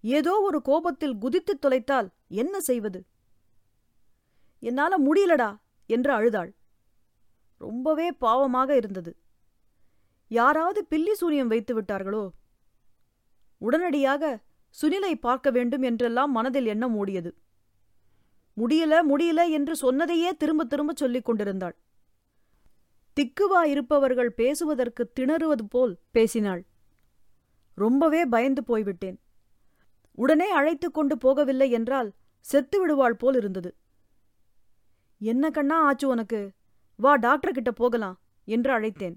ஏதோ 0.00 0.40
ஒரு 0.40 0.62
கோபத்தில் 0.62 1.16
குதித்துத் 1.16 1.60
தொலைத்தால் 1.60 2.08
என்ன 2.28 2.60
செய்வது? 2.60 3.06
என்னால 4.58 4.98
முடியலடா 4.98 5.58
என்று 5.86 6.12
அழுதாள். 6.12 6.54
ரொம்பவே 7.58 8.10
பாவமாக 8.10 8.70
இருந்தது. 8.70 9.16
யாராவது 10.28 10.84
பில்லி 10.84 11.14
சூனியம் 11.14 11.48
வைத்து 11.48 11.82
விட்டார்களோ? 11.82 12.28
உடனடியாக 13.62 14.32
சுனிலை 14.76 15.12
பார்க்க 15.20 15.48
வேண்டும் 15.50 15.82
என்றெல்லாம் 15.82 16.30
மனதில் 16.30 16.66
எண்ணம் 16.66 16.94
ஓடியது 17.00 17.30
முடியல 18.56 18.94
முடியல 19.10 19.40
என்று 19.50 19.74
சொன்னதையே 19.76 20.30
திரும்ப 20.36 20.62
திரும்ப 20.64 20.92
சொல்லிக் 20.92 21.24
கொண்டிருந்தாள். 21.24 21.76
திக்குவா 23.16 23.60
இருப்பவர்கள் 23.64 24.30
பேசுவதற்கு 24.32 25.02
திணறுவது 25.20 25.64
போல் 25.68 25.92
பேசினாள். 26.10 26.62
ரொம்பவே 27.78 28.22
பயந்து 28.26 28.62
போய்விட்டேன். 28.64 29.18
உடனே 30.18 30.48
அழைத்து 30.50 30.88
கொண்டு 30.90 31.14
போகவில்லை 31.16 31.68
என்றால் 31.70 32.10
செத்து 32.46 32.76
விடுவாள் 32.80 33.16
போல் 33.16 33.34
இருந்தது. 33.34 33.70
என்ன 35.20 35.50
கண்ணா 35.50 35.78
ஆச்சு 35.82 36.06
உனக்கு? 36.08 36.40
வா 36.98 37.12
டாக்டர் 37.16 37.56
கிட்ட 37.56 37.70
போகலாம் 37.72 38.16
என்று 38.48 38.70
அழைத்தேன். 38.78 39.16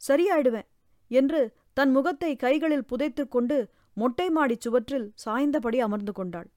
சரியாயிடுவேன் 0.00 0.68
என்று 1.10 1.40
தன் 1.72 1.90
முகத்தை 1.90 2.36
கைகளில் 2.36 2.84
புதைத்துக் 2.84 3.30
கொண்டு 3.30 3.70
மொட்டை 3.92 4.30
மாடிச் 4.30 4.60
சுவற்றில் 4.60 5.12
சாய்ந்தபடி 5.24 5.78
அமர்ந்து 5.78 6.12
கொண்டாள். 6.12 6.50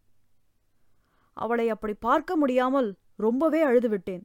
அவளை 1.34 1.70
அப்படி 1.70 1.94
பார்க்க 1.94 2.36
முடியாமல் 2.36 2.96
ரொம்பவே 3.16 3.66
அழுதுவிட்டேன். 3.66 4.24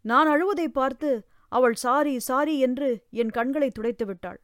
நான் 0.00 0.26
அழுவதை 0.26 0.68
பார்த்து 0.68 1.28
அவள் 1.48 1.74
சாரி 1.74 2.20
சாரி 2.20 2.58
என்று 2.58 3.06
என் 3.10 3.30
கண்களை 3.30 3.70
துடைத்து 3.70 4.06
விட்டாள். 4.06 4.40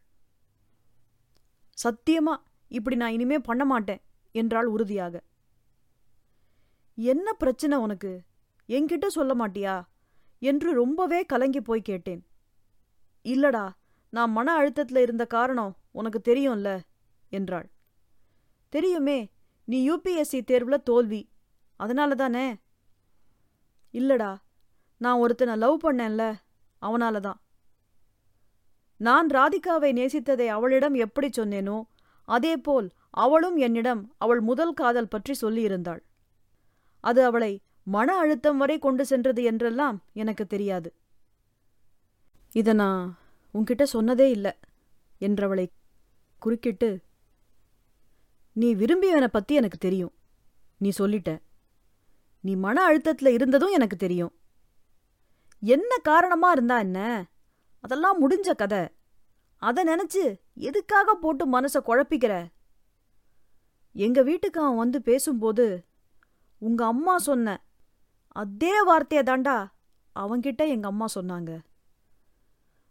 சத்தியமா 1.85 2.37
இப்படி 2.69 2.97
நான் 2.97 3.13
இனிமே 3.13 3.39
பண்ண 3.39 3.65
மாட்டேன் 3.65 4.01
என்றாள் 4.33 4.67
உறுதியாக. 4.67 5.23
என்ன 6.95 7.33
பிரச்சனை 7.33 7.79
உனக்கு? 7.79 8.23
என்கிட்ட 8.69 9.07
சொல்ல 9.07 9.35
மாட்டியா? 9.35 9.85
என்று 10.39 10.73
ரொம்பவே 10.73 11.25
கலங்கி 11.25 11.61
போய் 11.61 11.83
கேட்டேன். 11.83 12.27
இல்லடா 13.23 13.73
நான் 14.11 14.31
மன 14.31 14.61
அழுத்தத்துல 14.61 14.97
இருந்த 14.97 15.27
காரணம் 15.27 15.77
உனக்கு 15.91 16.35
தெரியும்ல? 16.35 16.81
என்றாள். 17.29 17.71
தெரியுமே 18.69 19.31
நீ 19.65 19.91
யூபிஎஸ்சி 19.91 20.41
தேர்வுல 20.47 20.83
தோல்வி. 20.83 21.29
அதனால 21.77 22.15
தானே? 22.15 22.57
இல்லடா 23.93 24.37
நான் 24.97 25.19
ஒருத்தனை 25.19 25.57
லவ் 25.57 25.79
பண்ணேன்ல 25.83 26.35
அவனால 26.83 27.21
தான். 27.21 27.41
நான் 28.97 29.29
ராதிகாவை 29.29 29.91
நேசித்ததை 29.93 30.47
அவளிடம் 30.47 30.95
எப்படி 30.95 31.29
சொன்னேனோ 31.29 31.83
அதேபோல் 32.25 32.91
அவளும் 33.11 33.57
என்னிடம் 33.57 34.15
அவள் 34.19 34.41
முதல் 34.41 34.75
காதல் 34.75 35.09
பற்றி 35.09 35.35
சொல்லியிருந்தாள். 35.41 36.03
அது 37.01 37.25
அவளை 37.25 37.61
மன 37.83 38.17
அழுத்தம் 38.17 38.59
வரை 38.59 38.79
கொண்டு 38.79 39.07
சென்றது 39.07 39.43
என்றெல்லாம் 39.43 40.03
எனக்கு 40.13 40.47
தெரியாது. 40.47 40.95
இதை 42.53 42.73
நான் 42.73 43.18
உன்கிட்ட 43.55 43.87
சொன்னதே 43.93 44.27
இல்ல 44.31 44.59
என்றவளை 45.21 45.67
குறுக்கிட்டு 46.39 47.07
நீ 48.53 48.75
விரும்பியவனை 48.75 49.27
பத்தி 49.27 49.55
எனக்கு 49.55 49.79
தெரியும். 49.79 50.13
நீ 50.77 50.89
சொல்லிட்ட. 50.99 51.39
நீ 52.41 52.55
மன 52.55 52.89
அழுத்தத்துல 52.89 53.27
இருந்ததும் 53.27 53.73
எனக்கு 53.73 53.97
தெரியும். 53.97 54.33
என்ன 55.61 55.97
காரணமா 55.97 56.51
இருந்தா 56.51 56.79
என்ன? 56.79 57.27
அதெல்லாம் 57.81 58.21
முடிஞ்ச 58.21 58.55
கதை. 58.55 58.89
அத 59.57 59.85
நினைச்சு 59.85 60.41
எதுக்காக 60.55 61.15
போட்டு 61.15 61.61
மனச 61.61 61.77
குழப்பிக்கிற? 61.87 62.49
எங்க 63.93 64.23
வீட்டுக்கு 64.23 64.61
அவன் 64.61 64.77
வந்து 64.77 65.03
பேசும்போது 65.03 65.85
உங்க 66.59 66.87
அம்மா 66.87 67.19
சொன்ன 67.19 67.63
அதே 68.29 68.83
வார்த்தையை 68.83 69.27
தாண்டா 69.27 69.69
அவன்கிட்ட 70.15 70.69
எங்க 70.69 70.87
அம்மா 70.89 71.07
சொன்னாங்க. 71.15 71.61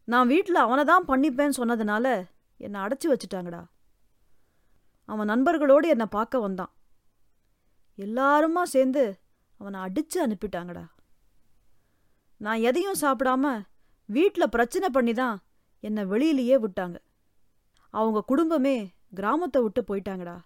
நான் 0.08 0.28
வீட்டில் 0.28 0.56
அவனை 0.56 0.84
தான் 0.84 1.08
பண்ணிப்பேன்னு 1.08 1.58
சொன்னதுனால 1.58 2.28
என்னை 2.58 2.82
அடைச்சி 2.82 3.08
வச்சுட்டாங்கடா. 3.08 3.62
அவன் 5.06 5.30
நண்பர்களோடு 5.30 5.88
என்னை 5.88 6.06
பார்க்க 6.06 6.40
வந்தான். 6.40 6.72
எல்லாருமா 7.98 8.64
சேர்ந்து 8.64 9.20
அவனை 9.58 9.80
அடித்து 9.80 10.28
அனுப்பிட்டாங்கடா. 10.28 10.86
நான் 12.38 12.60
எதையும் 12.60 13.02
சாப்பிடாம 13.02 13.66
வீட்டில் 14.06 14.50
பிரச்சனை 14.50 14.90
பண்ணி 14.90 15.14
தான் 15.14 15.38
என்னை 15.80 16.04
வெளியிலேயே 16.04 16.58
விட்டாங்க. 16.66 16.98
அவங்க 17.90 18.22
குடும்பமே 18.22 18.94
கிராமத்தை 19.14 19.62
விட்டு 19.62 19.82
போயிட்டாங்கடா. 19.82 20.38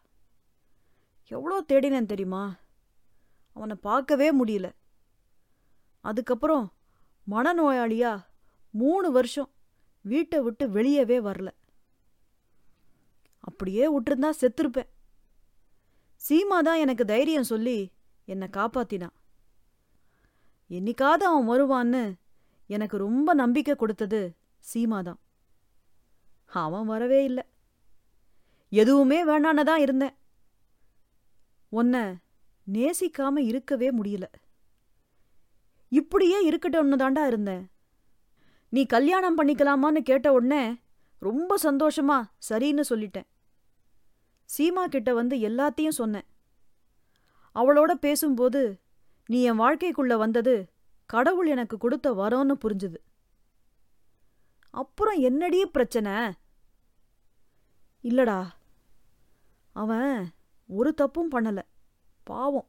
எவ்வளோ 1.27 1.61
தேடினேன் 1.61 2.11
தெரியுமா? 2.11 2.43
அவனை 3.53 3.75
பார்க்கவே 3.81 4.27
முடியல. 4.31 4.67
அதுக்கப்புறம் 6.01 6.65
மனநோயாளியாக 7.27 8.23
மூணு 8.71 9.11
வருஷம். 9.11 9.49
வீட்டை 10.01 10.41
விட்டு 10.41 10.67
வெளியவே 10.67 11.17
வரல. 11.27 11.47
அப்படியே 13.39 13.99
விட்டுருந்தா 13.99 14.29
செத்துருப்பேன். 14.41 14.89
சீமா 16.29 16.59
தான் 16.61 16.77
எனக்கு 16.77 17.05
தைரியம் 17.05 17.43
சொல்லி 17.43 17.91
என்னை 18.25 18.47
காப்பாத்தினான் 18.51 19.15
என்னைக்காவது 20.69 21.23
அவன் 21.29 21.49
வருவான்னு 21.49 22.13
எனக்கு 22.67 22.97
ரொம்ப 22.97 23.33
நம்பிக்கை 23.33 23.75
கொடுத்தது 23.75 24.35
சீமா 24.73 25.03
தான். 25.03 25.19
அவன் 26.45 26.85
வரவே 26.85 27.23
இல்லை. 27.23 27.43
எதுவுமே 28.69 29.25
வேணான்னு 29.25 29.63
தான் 29.63 29.79
இருந்தேன். 29.79 30.15
உன்னை 31.69 32.01
நேசிக்காம 32.71 33.37
இருக்கவே 33.37 33.91
முடியல. 33.91 34.23
இப்படியே 35.89 36.49
இருக்கட்டும்னு 36.49 37.01
தாண்டா 37.03 37.27
இருந்தேன். 37.27 37.63
நீ 38.71 38.85
கல்யாணம் 38.85 39.37
பண்ணிக்கலாமான்னு 39.37 39.99
கேட்ட 39.99 40.31
உடனே 40.31 40.79
ரொம்ப 41.19 41.57
சந்தோஷமா 41.63 42.23
சரின்னு 42.49 42.81
சொல்லிட்டேன். 42.89 43.27
சீமா 44.57 44.85
கிட்ட 44.85 45.13
வந்து 45.13 45.35
எல்லாத்தையும் 45.35 45.89
சொன்னேன். 45.89 46.25
அவளோட 47.55 47.91
பேசும்போது 47.91 48.79
நீ 49.25 49.41
என் 49.41 49.59
வாழ்க்கைக்குள்ள 49.59 50.17
வந்தது 50.17 50.71
கடவுள் 51.05 51.47
எனக்கு 51.47 51.77
கொடுத்த 51.77 52.13
வரோன்னு 52.13 52.51
புரிஞ்சுது. 52.61 52.95
அப்புறம் 54.69 55.19
என்னடி 55.19 55.65
பிரச்சனை? 55.65 56.11
இல்லடா. 58.03 58.47
அவன் 59.73 60.29
ஒரு 60.67 60.93
தப்பும் 60.93 61.31
பண்ணல. 61.31 61.61
பாவம். 62.23 62.67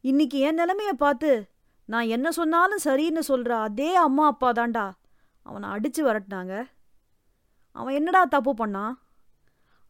இன்னைக்கு 0.00 0.38
என் 0.38 0.58
நிலைமைய 0.58 0.92
பார்த்து 0.92 1.51
நான் 1.92 2.12
என்ன 2.16 2.28
சொன்னாலும் 2.30 2.84
சரின்னு 2.84 3.22
சொல்கிற 3.30 3.52
அதே 3.60 3.90
அம்மா 4.06 4.26
அப்பா 4.26 4.50
தாண்டா 4.52 4.84
அவனை 5.46 5.68
அடித்து 5.68 6.00
வரட்டினாங்க. 6.08 6.54
அவன் 7.76 7.94
என்னடா 7.94 8.22
தப்பு 8.24 8.52
பண்ணான் 8.60 8.94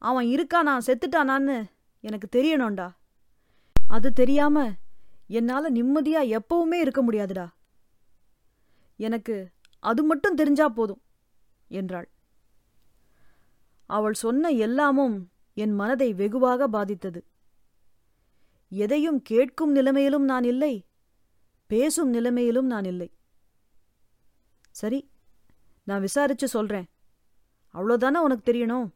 அவன் 0.02 0.26
இருக்கானா 0.26 0.75
செத்துட்டானான்னு 0.87 1.56
எனக்கு 2.04 2.28
தெரியணும்டா. 2.37 2.88
அது 3.88 4.09
தெரியாமல் 4.12 4.73
என்னால் 5.38 5.75
நிம்மதியாக 5.76 6.32
எப்பவுமே 6.38 6.78
இருக்க 6.85 7.00
முடியாதுடா. 7.02 7.47
எனக்கு 8.97 9.37
அது 9.82 10.02
மட்டும் 10.04 10.38
தெரிஞ்சா 10.40 10.66
போதும் 10.68 11.02
என்றாள். 11.68 12.09
அவள் 13.90 14.16
சொன்ன 14.25 14.50
எல்லாமும் 14.66 15.16
என் 15.56 15.75
மனதை 15.75 16.09
வெகுவாக 16.12 16.68
பாதித்தது. 16.68 17.21
எதையும் 18.73 19.21
கேட்கும் 19.30 19.73
நிலைமையிலும் 19.73 20.25
நான் 20.25 20.47
இல்லை. 20.52 20.75
பேசும் 21.73 22.11
நிலைமையிலும் 22.11 22.71
நான் 22.73 22.89
இல்லை. 22.93 23.08
சரி 24.75 25.00
நான் 25.87 26.04
விசாரிச்சு 26.06 26.47
சொல்றேன். 26.49 26.87
அவ்வளோதானே 27.75 28.21
உனக்கு 28.26 28.45
தெரியணும்? 28.49 28.89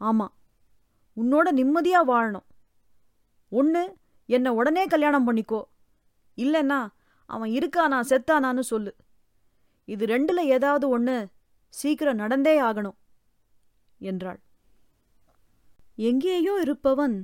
ஆமா 0.00 0.26
உன்னோட 1.16 1.46
நிம்மதியா 1.60 2.00
வாழணும். 2.10 2.46
ஒன்று 3.52 3.82
என்னை 4.28 4.50
உடனே 4.58 4.84
கல்யாணம் 4.86 5.26
பண்ணிக்கோ. 5.26 5.60
இல்லைன்னா 6.38 6.78
அவன் 7.30 7.50
இருக்கானா 7.58 7.98
செத்தானான்னு 8.10 8.64
சொல்லு. 8.72 8.92
இது 9.88 10.04
ரெண்டுல 10.06 10.40
ஏதாவது 10.56 10.86
ஒன்று 10.88 11.16
சீக்கிரம் 11.74 12.20
நடந்தே 12.22 12.54
ஆகணும் 12.60 12.98
என்றாள். 14.00 14.40
எங்கேயோ 16.08 16.54
இருப்பவன் 16.64 17.16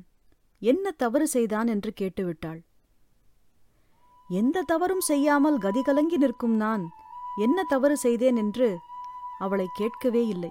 என்ன 0.62 0.86
தவறு 1.02 1.26
செய்தான் 1.28 1.66
என்று 1.66 1.90
கேட்டுவிட்டாள். 2.00 2.60
எந்த 4.38 4.62
தவறும் 4.62 5.04
செய்யாமல் 5.10 5.58
கதிகலங்கி 5.58 6.16
நிற்கும் 6.16 6.56
நான் 6.56 6.84
என்ன 7.36 7.62
தவறு 7.62 7.96
செய்தேன் 7.96 8.36
என்று 8.36 8.68
அவளை 9.38 9.66
கேட்கவே 9.74 10.22
இல்லை. 10.26 10.50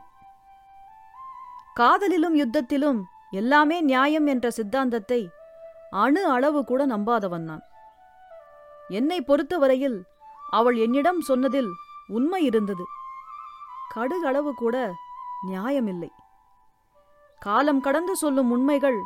காதலிலும் 1.73 2.35
யுத்தத்திலும் 2.35 2.99
எல்லாமே 3.31 3.77
நியாயம் 3.81 4.27
என்ற 4.27 4.49
சித்தாந்தத்தை 4.49 5.19
அணு 6.03 6.23
அளவு 6.25 6.59
கூட 6.63 6.81
நம்பாதவன் 6.85 7.45
நான். 7.49 7.63
என்னை 8.89 9.19
பொறுத்தவரையில் 9.21 9.97
அவள் 10.51 10.77
என்னிடம் 10.77 11.21
சொன்னதில் 11.21 11.71
உண்மை 12.07 12.41
இருந்தது. 12.43 12.85
கடுகளவு 13.95 14.51
கூட 14.53 14.75
நியாயமில்லை. 15.47 16.11
காலம் 17.41 17.81
கடந்து 17.81 18.15
சொல்லும் 18.15 18.51
உண்மைகள் 18.51 18.99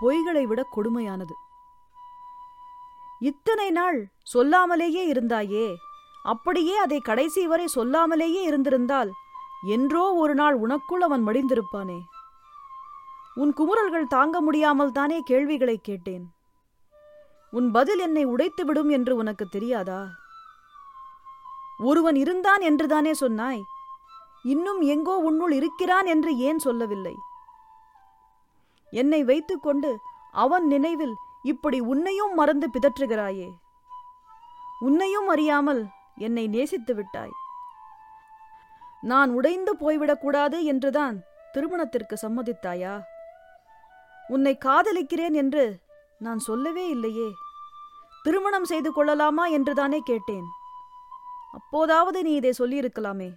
பொய்களை 0.00 0.42
விட 0.42 0.60
கொடுமையானது. 0.76 1.34
இத்தனை 3.20 3.70
நாள் 3.70 4.06
சொல்லாமலேயே 4.34 5.12
இருந்தாயே? 5.12 5.74
அப்படியே 6.22 6.76
அதை 6.76 7.00
கடைசி 7.00 7.46
வரை 7.46 7.66
சொல்லாமலேயே 7.74 8.42
இருந்திருந்தால் 8.42 9.10
என்றோ 9.66 10.12
ஒரு 10.12 10.34
நாள் 10.34 10.54
உனக்குள் 10.54 11.00
அவன் 11.00 11.26
மடிந்திருப்பானே? 11.26 12.00
உன் 13.34 13.52
குமுறல்கள் 13.52 14.06
தாங்க 14.06 14.40
முடியாமல் 14.40 14.92
தானே 14.92 15.20
கேள்விகளை 15.20 15.78
கேட்டேன். 15.82 16.24
உன் 17.50 17.70
பதில் 17.70 17.98
என்னை 17.98 18.26
உடைத்துவிடும் 18.26 18.90
என்று 18.90 19.16
உனக்கு 19.16 19.46
தெரியாதா? 19.48 20.08
ஒருவன் 21.78 22.14
இருந்தான் 22.14 22.60
என்றுதானே 22.60 23.14
சொன்னாய்? 23.14 23.62
இன்னும் 24.42 24.80
எங்கோ 24.80 25.16
உன்னுள் 25.16 25.52
இருக்கிறான் 25.52 26.06
என்று 26.06 26.36
ஏன் 26.36 26.58
சொல்லவில்லை? 26.58 27.14
என்னை 28.90 29.24
வைத்துக்கொண்டு 29.24 29.98
அவன் 30.30 30.66
நினைவில் 30.66 31.14
இப்படி 31.42 31.80
உன்னையும் 31.80 32.34
மறந்து 32.34 32.70
பிதற்றுகிறாயே. 32.70 33.54
உன்னையும் 34.80 35.28
அறியாமல் 35.28 35.86
என்னை 36.16 36.46
நேசித்து 36.46 36.94
விட்டாய். 36.94 37.30
நான் 39.00 39.30
உடைந்து 39.30 39.76
போய்விடக்கூடாது 39.76 40.62
என்றுதான் 40.62 41.24
திருமணத்திற்கு 41.52 42.16
சம்மதித்தாயா? 42.22 43.00
உன்னை 44.28 44.58
காதலிக்கிறேன் 44.64 45.32
என்று 45.32 45.80
நான் 46.18 46.38
சொல்லவே 46.38 46.88
இல்லையே. 46.88 47.28
திருமணம் 48.22 48.64
செய்து 48.64 48.92
கொள்ளலாமா 48.92 49.46
என்றுதானே 49.46 50.00
கேட்டேன். 50.00 50.46
அப்போதாவது 51.52 52.22
நீ 52.22 52.34
இதை 52.34 52.52
சொல்லியிருக்கலாமே. 52.58 53.30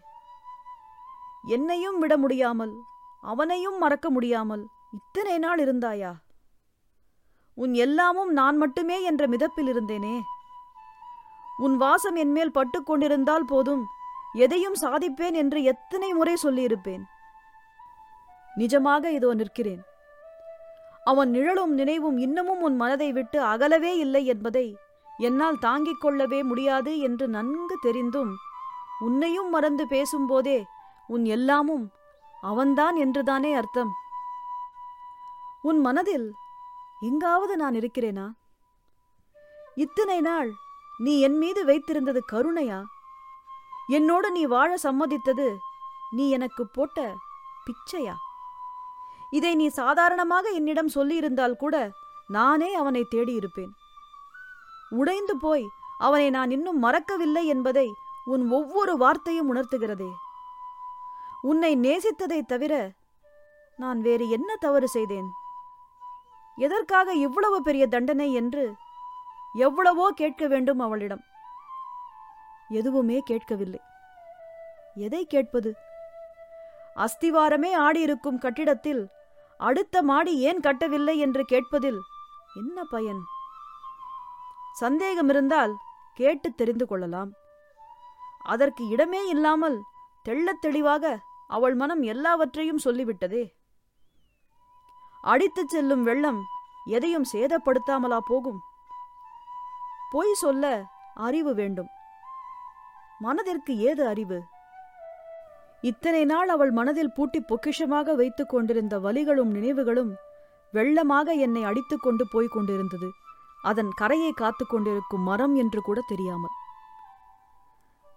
என்னையும் 1.44 2.00
விட 2.00 2.18
முடியாமல் 2.18 2.74
அவனையும் 3.22 3.78
மறக்க 3.78 4.10
முடியாமல் 4.10 4.68
இத்தனை 4.92 5.38
நாள் 5.38 5.60
இருந்தாயா? 5.60 6.14
உன் 7.58 7.74
எல்லாமும் 7.74 8.32
நான் 8.32 8.58
மட்டுமே 8.58 9.04
என்ற 9.04 9.28
மிதப்பில் 9.28 9.70
இருந்தேனே. 9.74 10.16
உன் 11.58 11.78
வாசம் 11.78 12.16
என்மேல் 12.16 12.56
பட்டுக்கொண்டிருந்தால் 12.56 13.48
போதும் 13.48 13.84
எதையும் 14.34 14.78
சாதிப்பேன் 14.82 15.34
என்று 15.34 15.64
எத்தனை 15.64 16.14
முறை 16.14 16.36
சொல்லியிருப்பேன். 16.44 17.04
நிஜமாக 18.58 19.04
இதோ 19.06 19.34
நிற்கிறேன். 19.34 19.82
அவன் 21.04 21.30
நிழலும் 21.30 21.74
நினைவும் 21.74 22.18
இன்னமும் 22.18 22.62
உன் 22.62 22.76
மனதை 22.76 23.12
விட்டு 23.12 23.44
அகலவே 23.44 23.98
இல்லை 23.98 24.26
என்பதை 24.26 24.76
என்னால் 25.20 25.58
தாங்கிக் 25.60 26.02
கொள்ளவே 26.02 26.44
முடியாது 26.44 27.00
என்று 27.00 27.28
நன்கு 27.28 27.76
தெரிந்தும் 27.82 28.32
உன்னையும் 29.00 29.50
மறந்து 29.50 29.88
பேசும்போதே 29.88 30.60
உன் 31.08 31.26
எல்லாமும் 31.26 31.86
அவன்தான் 32.44 32.96
என்றுதானே 32.96 33.54
அர்த்தம். 33.54 33.92
உன் 35.62 35.80
மனதில் 35.80 36.28
எங்காவது 37.02 37.58
நான் 37.58 37.74
இருக்கிறேனா? 37.74 38.32
இத்தனை 39.76 40.22
நாள் 40.22 40.52
நீ 40.98 41.22
என் 41.22 41.38
மீது 41.38 41.66
வைத்திருந்தது 41.66 42.20
கருணையா? 42.32 42.84
என்னோடு 43.88 44.32
நீ 44.32 44.46
வாழ 44.46 44.78
சம்மதித்தது 44.84 45.58
நீ 46.12 46.30
எனக்கு 46.30 46.68
போட்ட 46.68 47.16
பிச்சையா? 47.66 48.14
இதை 49.30 49.56
நீ 49.56 49.68
சாதாரணமாக 49.68 50.50
என்னிடம் 50.50 50.90
சொல்லியிருந்தால் 50.96 51.56
கூட 51.56 51.92
நானே 52.28 52.74
அவனை 52.74 53.08
தேடியிருப்பேன். 53.12 53.72
உடைந்து 54.90 55.38
போய் 55.38 55.70
அவனை 55.98 56.30
நான் 56.30 56.52
இன்னும் 56.52 56.80
மறக்கவில்லை 56.80 57.48
என்பதை 57.48 57.94
உன் 58.26 58.52
ஒவ்வொரு 58.52 58.98
வார்த்தையும் 58.98 59.56
உணர்த்துகிறதே. 59.56 60.12
உன்னை 61.42 61.78
நேசித்ததைத் 61.78 62.46
தவிர 62.46 62.92
நான் 63.78 64.02
வேறு 64.02 64.30
என்ன 64.30 64.56
தவறு 64.56 64.88
செய்தேன்? 64.88 65.32
எதற்காக 66.62 67.13
இவ்வளவு 67.13 67.62
பெரிய 67.62 67.88
தண்டனை 67.88 68.34
என்று 68.34 68.63
எவ்வளவோ 69.54 70.12
கேட்க 70.12 70.47
வேண்டும் 70.47 70.80
அவளிடம். 70.80 71.24
எதுவுமே 72.69 73.19
கேட்கவில்லை. 73.19 73.80
எதை 74.95 75.26
கேட்பது? 75.26 75.76
அஸ்திவாரமே 76.95 77.71
ஆடியிருக்கும் 77.78 78.38
கட்டிடத்தில் 78.38 79.08
அடுத்த 79.58 80.02
மாடி 80.02 80.34
ஏன் 80.39 80.60
கட்டவில்லை 80.60 81.17
என்று 81.17 81.43
கேட்பதில் 81.45 82.00
என்ன 82.56 82.84
பயன்? 82.84 83.21
சந்தேகம் 84.74 85.30
இருந்தால் 85.30 85.74
கேட்டு 86.13 86.52
தெரிந்து 86.52 86.88
கொள்ளலாம். 86.88 87.32
அதற்கு 88.43 88.88
இடமே 88.88 89.28
இல்லாமல் 89.28 89.82
தெள்ளத் 90.24 90.62
தெளிவாக 90.62 91.19
அவள் 91.47 91.76
மனம் 91.76 92.02
எல்லாவற்றையும் 92.02 92.84
சொல்லிவிட்டதே. 92.86 93.43
அடித்துச் 95.22 95.70
செல்லும் 95.70 96.04
வெள்ளம் 96.04 96.42
எதையும் 96.86 97.26
சேதப்படுத்தாமலா 97.34 98.18
போகும்? 98.28 98.62
பொய் 100.12 100.34
சொல்ல 100.34 100.86
அறிவு 101.14 101.54
வேண்டும். 101.54 101.88
மனதிற்கு 103.20 103.78
ஏது 103.78 104.08
அறிவு? 104.08 104.44
இத்தனை 105.82 106.26
நாள் 106.26 106.50
அவள் 106.50 106.72
மனதில் 106.72 107.12
பூட்டி 107.16 107.44
பொக்கிஷமாக 107.44 108.16
வைத்துக் 108.16 108.50
கொண்டிருந்த 108.50 109.00
வலிகளும் 109.00 109.52
நினைவுகளும் 109.52 110.16
வெள்ளமாக 110.74 111.36
என்னை 111.36 111.64
அடித்துக் 111.64 112.02
கொண்டு 112.02 112.28
போய்க் 112.32 112.52
கொண்டிருந்தது. 112.52 113.10
அதன் 113.64 113.90
கரையை 113.96 114.32
காத்துக் 114.32 114.70
கொண்டிருக்கும் 114.70 115.22
மரம் 115.22 115.56
என்று 115.56 115.82
கூட 115.82 116.02
தெரியாமல். 116.08 116.50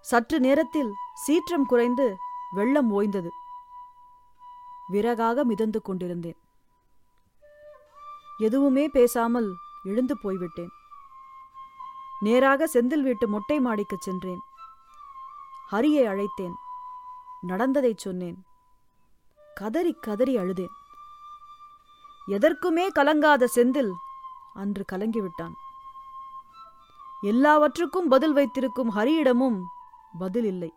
சற்று 0.00 0.40
நேரத்தில் 0.40 0.92
சீற்றம் 1.14 1.66
குறைந்து 1.66 2.16
வெள்ளம் 2.50 3.00
ஓய்ந்தது. 3.00 3.28
விறகாக 4.92 5.42
மிதந்து 5.42 5.82
கொண்டிருந்தேன். 5.82 6.36
எதுவுமே 8.36 8.88
பேசாமல் 8.88 9.54
எழுந்து 9.82 10.18
போய்விட்டேன். 10.18 10.68
நேராக 12.20 12.68
செந்தில் 12.72 13.02
வீட்டு 13.02 13.28
மொட்டை 13.28 13.60
மாடிக்குச் 13.60 14.00
சென்றேன். 14.00 14.40
ஹரியை 15.72 16.08
அழைத்தேன். 16.08 16.52
நடந்ததைச் 17.40 17.98
சொன்னேன். 17.98 18.44
கதறி 19.54 19.92
கதறி 19.92 20.36
அழுதேன். 20.36 20.70
எதற்குமே 22.28 22.88
கலங்காத 22.94 23.46
செந்தில் 23.54 23.92
அன்று 24.54 24.84
கலங்கிவிட்டான். 24.92 25.52
எல்லாவற்றுக்கும் 27.20 28.08
பதில் 28.08 28.32
வைத்திருக்கும் 28.32 28.94
ஹரியிடமும் 28.94 29.62
பதில் 30.18 30.44
இல்லை. 30.44 30.72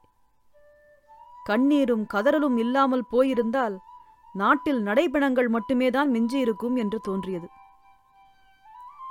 கண்ணீரும் 1.43 2.07
கதறலும் 2.07 2.57
இல்லாமல் 2.57 3.05
போயிருந்தால் 3.09 3.79
நாட்டில் 4.33 4.85
நடைபிணங்கள் 4.85 5.47
மட்டுமேதான் 5.49 6.11
மிஞ்சியிருக்கும் 6.13 6.77
என்று 6.77 6.99
தோன்றியது. 6.99 7.47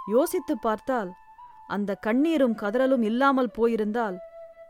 யோசித்துப் 0.07 0.63
பார்த்தால் 0.63 1.13
அந்த 1.67 1.95
கண்ணீரும் 1.95 2.55
கதறலும் 2.55 3.03
இல்லாமல் 3.03 3.51
போயிருந்தால் 3.51 4.19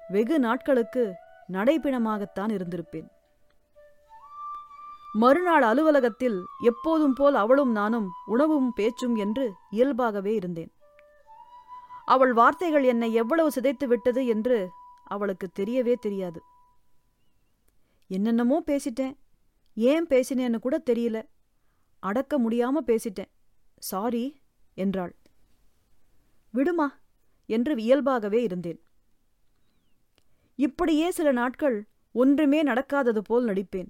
வெகு 0.09 0.39
நாட்களுக்கு 0.39 1.15
நடைபிணமாகத்தான் 1.53 2.61
இருந்திருப்பேன். 2.61 3.09
மறுநாள் 5.13 5.63
அலுவலகத்தில் 5.63 6.45
எப்போதும் 6.63 7.13
போல் 7.13 7.35
அவளும் 7.35 7.73
நானும் 7.73 8.09
உணவும் 8.27 8.73
பேச்சும் 8.73 9.17
என்று 9.17 9.55
இயல்பாகவே 9.71 10.35
இருந்தேன். 10.35 10.73
அவள் 12.05 12.33
வார்த்தைகள் 12.33 12.85
என்னை 12.85 13.13
எவ்வளவு 13.13 13.51
சிதைத்து 13.61 13.85
விட்டது 13.85 14.27
என்று 14.27 14.71
அவளுக்கு 15.05 15.49
தெரியவே 15.59 15.95
தெரியாது. 15.95 16.43
என்னென்னமோ 18.09 18.63
பேசிட்டேன். 18.67 19.17
ஏன் 19.77 20.07
பேசினேன்னு 20.07 20.59
கூட 20.59 20.83
தெரியல. 20.91 21.29
அடக்க 22.01 22.39
முடியாம 22.39 22.81
பேசிட்டேன். 22.87 23.31
சாரி 23.79 24.41
என்றாள். 24.75 25.15
விடுமா 26.51 27.01
என்று 27.47 27.77
இயல்பாகவே 27.77 28.43
இருந்தேன். 28.43 28.81
இப்படியே 30.55 31.11
சில 31.11 31.33
நாட்கள் 31.33 31.87
ஒன்றுமே 32.13 32.63
நடக்காதது 32.63 33.19
போல் 33.19 33.47
நடிப்பேன். 33.47 33.89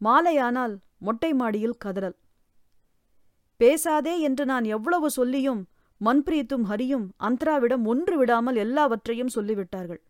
மாலையானால் 0.00 0.78
மொட்டை 0.98 1.34
மாடியில் 1.34 1.80
கதறல். 1.84 2.16
பேசாதே 3.56 4.20
என்று 4.20 4.44
நான் 4.44 4.64
எவ்வளவு 4.64 5.10
சொல்லியும் 5.10 5.68
மன்பிரீத்தும் 6.04 6.64
ஹரியும் 6.68 7.08
அந்தராவிடம் 7.18 7.84
ஒன்று 7.84 8.18
விடாமல் 8.18 8.56
எல்லாவற்றையும் 8.56 9.34
சொல்லிவிட்டார்கள். 9.34 10.00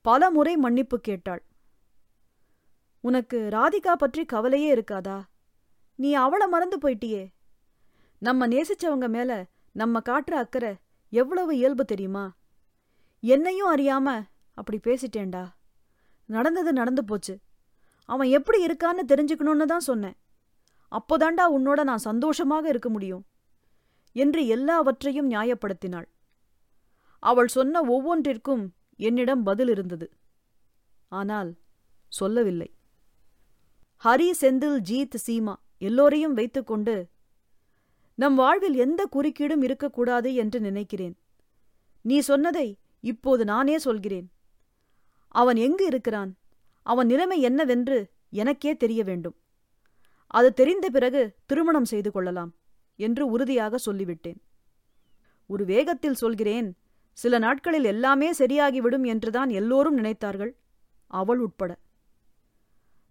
பல 0.00 0.30
முறை 0.30 0.56
மன்னிப்பு 0.56 1.00
கேட்டாள். 1.00 1.42
உனக்கு 3.04 3.48
ராதிகா 3.52 3.92
பற்றி 3.92 4.24
கவலையே 4.24 4.74
இருக்காதா? 4.74 5.22
நீ 5.94 6.16
அவள 6.16 6.48
மறந்து 6.48 6.78
போயிட்டியே. 6.78 7.32
நம்ம 8.18 8.46
நேசிச்சவங்க 8.48 9.08
மேல 9.08 9.50
நம்ம 9.72 10.00
காட்டுற 10.00 10.34
அக்கறை 10.34 10.76
எவ்வளவு 11.08 11.56
இயல்பு 11.56 11.84
தெரியுமா? 11.84 12.24
என்னையும் 13.20 13.72
அறியாம 13.76 14.24
அப்படி 14.54 14.78
பேசிட்டேன்டா. 14.84 15.44
நடந்தது 16.26 16.72
நடந்து 16.72 17.04
போச்சு. 17.04 17.34
அவன் 18.04 18.28
எப்படி 18.28 18.66
இருக்கான்னு 18.66 19.02
தெரிஞ்சுக்கணும்னு 19.12 19.64
தான் 19.64 19.80
சொன்னேன். 19.80 20.16
அப்போதாண்டா 20.92 21.44
உன்னோட 21.56 21.82
நான் 21.82 22.06
சந்தோஷமாக 22.08 22.68
இருக்க 22.68 22.88
முடியும் 22.88 23.24
என்று 24.16 24.46
எல்லாவற்றையும் 24.46 25.30
நியாயப்படுத்தினாள். 25.30 26.08
அவள் 27.22 27.48
சொன்ன 27.48 27.82
ஒவ்வொன்றிற்கும் 27.82 28.64
என்னிடம் 28.96 29.42
பதில் 29.42 29.68
இருந்தது. 29.68 30.06
ஆனால் 31.08 31.50
சொல்லவில்லை. 32.12 32.68
ஹரி 34.04 34.30
செந்தில் 34.40 34.78
ஜீத் 34.90 35.16
சீமா 35.26 35.54
எல்லோரையும் 35.78 36.34
வைத்துக்கொண்டு 36.34 37.08
நம் 38.14 38.34
வாழ்வில் 38.34 38.74
எந்த 38.74 39.08
குறுக்கீடும் 39.12 39.62
இருக்கக்கூடாது 39.62 40.34
என்று 40.34 40.60
நினைக்கிறேன். 40.60 41.18
நீ 42.02 42.18
சொன்னதை 42.18 42.78
இப்போது 43.00 43.44
நானே 43.44 43.78
சொல்கிறேன். 43.78 44.30
அவன் 45.28 45.56
எங்கு 45.56 45.86
இருக்கிறான்? 45.86 46.36
அவன் 46.82 47.06
நிலைமை 47.06 47.40
என்னவென்று 47.40 48.10
எனக்கே 48.30 48.76
தெரிய 48.76 49.04
வேண்டும். 49.04 49.36
அது 50.26 50.52
தெரிந்த 50.52 50.90
பிறகு 50.90 51.34
திருமணம் 51.46 51.84
செய்து 51.84 52.10
கொள்ளலாம் 52.10 52.54
என்று 52.96 53.26
உறுதியாக 53.26 53.92
சொல்லிவிட்டேன். 53.92 54.40
ஒரு 55.46 55.64
வேகத்தில் 55.64 56.14
சொல்கிறேன். 56.14 56.76
சில 57.12 57.38
நாட்களில் 57.38 57.84
எல்லாமே 57.84 58.32
சரியாகிவிடும் 58.32 59.06
என்றுதான் 59.06 59.48
எல்லோரும் 59.50 59.98
நினைத்தார்கள். 59.98 60.52
அவள் 61.06 61.38
உட்பட. 61.38 61.78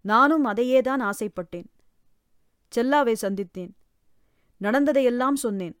நானும் 0.02 0.46
அதையேதான் 0.46 1.00
ஆசைப்பட்டேன். 1.00 1.64
செல்லாவை 2.76 3.14
சந்தித்தேன். 3.20 3.70
நடந்ததையெல்லாம் 4.56 5.36
சொன்னேன். 5.36 5.76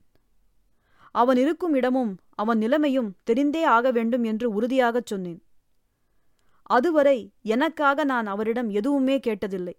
அவன் 1.10 1.36
இருக்கும் 1.36 1.74
இடமும் 1.74 2.18
அவன் 2.30 2.58
நிலைமையும் 2.58 3.14
தெரிந்தே 3.30 3.64
ஆக 3.64 3.90
வேண்டும் 3.90 4.24
என்று 4.24 4.50
உறுதியாகச் 4.50 5.06
சொன்னேன். 5.06 5.44
அதுவரை 6.62 7.32
எனக்காக 7.42 8.04
நான் 8.04 8.26
அவரிடம் 8.26 8.70
எதுவுமே 8.70 9.18
கேட்டதில்லை. 9.18 9.72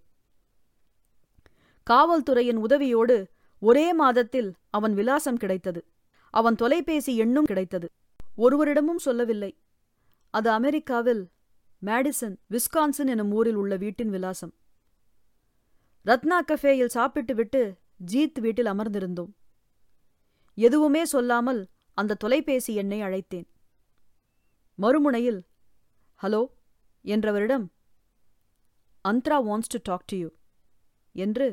காவல்துறையின் 1.90 2.58
உதவியோடு 2.58 3.26
ஒரே 3.60 3.94
மாதத்தில் 3.94 4.54
அவன் 4.70 4.94
விலாசம் 4.94 5.38
கிடைத்தது. 5.38 5.86
அவன் 6.30 6.56
தொலைபேசி 6.56 7.18
எண்ணும் 7.18 7.46
கிடைத்தது. 7.46 7.92
ஒருவரிடமும் 8.38 8.96
சொல்லவில்லை. 8.96 9.58
அது 10.30 10.50
அமெரிக்காவில் 10.50 11.30
மேடிசன் 11.88 12.36
விஸ்கான்சன் 12.50 13.10
எனும் 13.14 13.32
ஊரில் 13.32 13.56
உள்ள 13.56 13.76
வீட்டின் 13.76 14.10
விலாசம். 14.10 14.54
ரத்னா 16.02 16.38
கஃபேயில் 16.42 16.94
சாப்பிட்டுவிட்டு 16.96 17.62
ஜீத் 18.12 18.40
வீட்டில் 18.40 18.66
அமர்ந்திருந்தோம். 18.66 19.32
எதுவுமே 20.54 21.06
சொல்லாமல் 21.06 21.62
அந்த 21.98 22.18
தொலைபேசி 22.24 22.74
எண்ணை 22.76 23.02
அழைத்தேன். 23.02 23.48
மறுமுனையில் 24.80 25.42
hello 26.20 26.42
என்றவரிடம் 27.06 27.66
Antara 29.06 29.38
wants 29.50 29.72
to 29.74 29.80
talk 29.84 30.06
to 30.06 30.18
you 30.18 30.30
என்று 31.16 31.48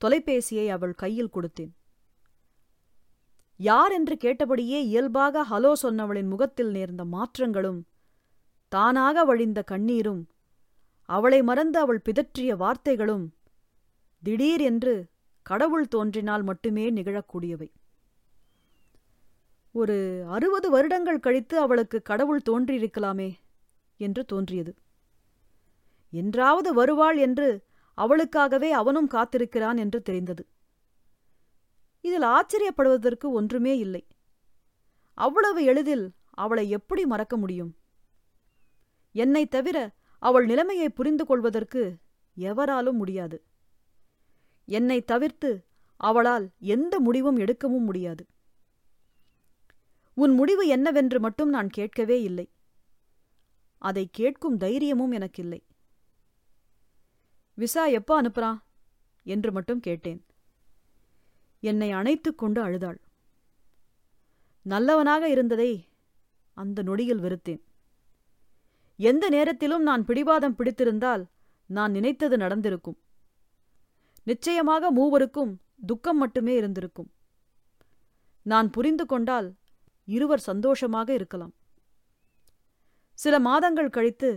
தொலைபேசியை 0.00 0.66
அவள் 0.68 0.94
கையில் 0.94 1.34
கொடுத்தேன். 1.36 1.72
யார் 3.60 3.92
என்று 3.92 4.16
கேட்டபடியே 4.16 4.78
இயல்பாக 4.84 5.44
ஹலோ 5.50 5.72
சொன்னவளின் 5.82 6.28
முகத்தில் 6.28 6.70
நேர்ந்த 6.70 7.04
மாற்றங்களும் 7.04 7.80
தானாக 8.72 9.24
வழிந்த 9.24 9.60
கண்ணீரும் 9.70 10.22
அவளை 11.08 11.42
மறந்து 11.42 11.78
அவள் 11.78 12.04
பிதற்றிய 12.04 12.50
வார்த்தைகளும் 12.56 13.24
திடீர் 14.22 14.60
என்று 14.60 14.94
கடவுள் 15.46 15.86
தோன்றினால் 15.88 16.42
மட்டுமே 16.42 16.84
நிகழக்கூடியவை. 16.90 17.68
ஒரு 19.74 19.96
அறுபது 20.28 20.68
வருடங்கள் 20.70 21.20
கழித்து 21.20 21.56
அவளுக்கு 21.58 21.98
கடவுள் 22.02 22.46
தோன்றியிருக்கலாமே 22.50 23.30
என்று 24.00 24.22
தோன்றியது. 24.24 24.72
என்றாவது 26.12 26.70
வருவாள் 26.74 27.18
என்று 27.18 27.48
அவளுக்காகவே 27.98 28.70
அவனும் 28.70 29.08
காத்திருக்கிறான் 29.08 29.78
என்று 29.78 29.98
தெரிந்தது. 30.02 30.44
இதில் 32.04 32.26
ஆச்சரியப்படுவதற்கு 32.36 33.26
ஒன்றுமே 33.30 33.74
இல்லை. 33.78 34.02
அவ்வளவு 35.18 35.60
எளிதில் 35.64 36.06
அவளை 36.34 36.64
எப்படி 36.70 37.02
மறக்க 37.06 37.36
முடியும்? 37.36 37.72
என்னைத் 39.12 39.50
தவிர 39.50 39.94
அவள் 40.18 40.46
நிலைமையை 40.46 40.88
புரிந்து 40.88 41.26
கொள்வதற்கு 41.26 41.96
எவராலும் 42.34 42.96
முடியாது. 42.96 43.42
என்னை 44.64 45.04
தவிர்த்து 45.04 45.64
அவளால் 45.96 46.50
எந்த 46.58 47.00
முடிவும் 47.00 47.38
எடுக்கவும் 47.38 47.84
முடியாது. 47.84 48.26
உன் 50.14 50.34
முடிவு 50.34 50.66
என்னவென்று 50.66 51.20
மட்டும் 51.20 51.48
நான் 51.48 51.70
கேட்கவே 51.70 52.22
இல்லை. 52.22 52.50
அதை 53.78 54.08
கேட்கும் 54.12 54.56
தைரியமும் 54.56 55.10
எனக்கில்லை. 55.10 55.66
விசா 57.54 57.86
எப்போ 57.86 58.22
அனுப்புறான் 58.22 58.58
என்று 59.24 59.52
மட்டும் 59.52 59.80
கேட்டேன். 59.80 60.26
என்னை 61.60 61.90
அணைத்துக் 61.90 62.38
கொண்டு 62.38 62.62
அழுதாள். 62.62 63.00
நல்லவனாக 64.62 65.28
இருந்ததை 65.28 65.88
அந்த 66.52 66.82
நொடியில் 66.82 67.20
வெறுத்தேன். 67.20 67.62
எந்த 69.08 69.24
நேரத்திலும் 69.28 69.82
நான் 69.82 70.02
பிடிவாதம் 70.04 70.56
பிடித்திருந்தால் 70.58 71.22
நான் 71.70 71.92
நினைத்தது 71.92 72.36
நடந்திருக்கும். 72.36 72.98
நிச்சயமாக 74.26 74.90
மூவருக்கும் 74.92 75.52
துக்கம் 75.86 76.18
மட்டுமே 76.18 76.54
இருந்திருக்கும். 76.54 77.10
நான் 78.46 78.68
புரிந்து 78.70 79.04
கொண்டால் 79.06 79.48
இருவர் 80.08 80.42
சந்தோஷமாக 80.48 81.08
இருக்கலாம். 81.12 81.54
சில 83.18 83.34
மாதங்கள் 83.38 83.90
கழித்து 83.90 84.30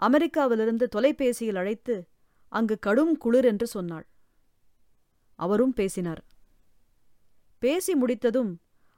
அமெரிக்காவிலிருந்து 0.00 0.86
தொலைபேசியில் 0.94 1.60
அழைத்து 1.62 1.96
அங்கு 2.52 2.76
கடும் 2.78 3.14
குளிர் 3.16 3.44
என்று 3.44 3.66
சொன்னாள். 3.66 4.06
அவரும் 5.38 5.72
பேசினார். 5.72 6.22
பேசி 7.62 7.94
முடித்ததும் 7.94 8.52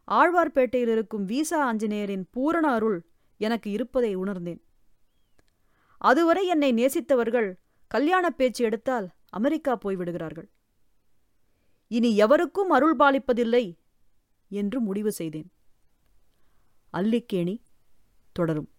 ஆழ்வார்பேட்டையில் 0.09 0.92
இருக்கும் 0.96 1.26
வீசா 1.28 1.59
ஆஞ்சநேயரின் 1.68 2.24
பூரண 2.30 2.66
அருள் 2.72 2.98
எனக்கு 3.40 3.68
இருப்பதை 3.70 4.12
உணர்ந்தேன். 4.14 4.61
அதுவரை 6.00 6.46
என்னை 6.46 6.72
நேசித்தவர்கள் 6.72 7.54
கல்யாணப் 7.86 8.36
பேச்சு 8.36 8.64
எடுத்தால் 8.64 9.10
அமெரிக்கா 9.28 9.78
போய்விடுகிறார்கள் 9.84 10.48
இனி 11.86 12.16
எவருக்கும் 12.16 12.70
அருள் 12.70 12.96
பாலிப்பதில்லை 12.96 13.78
என்று 14.48 14.80
முடிவு 14.80 15.12
செய்தேன். 15.12 15.52
அல்லிக்கேணி 16.92 17.62
தொடரும். 18.32 18.70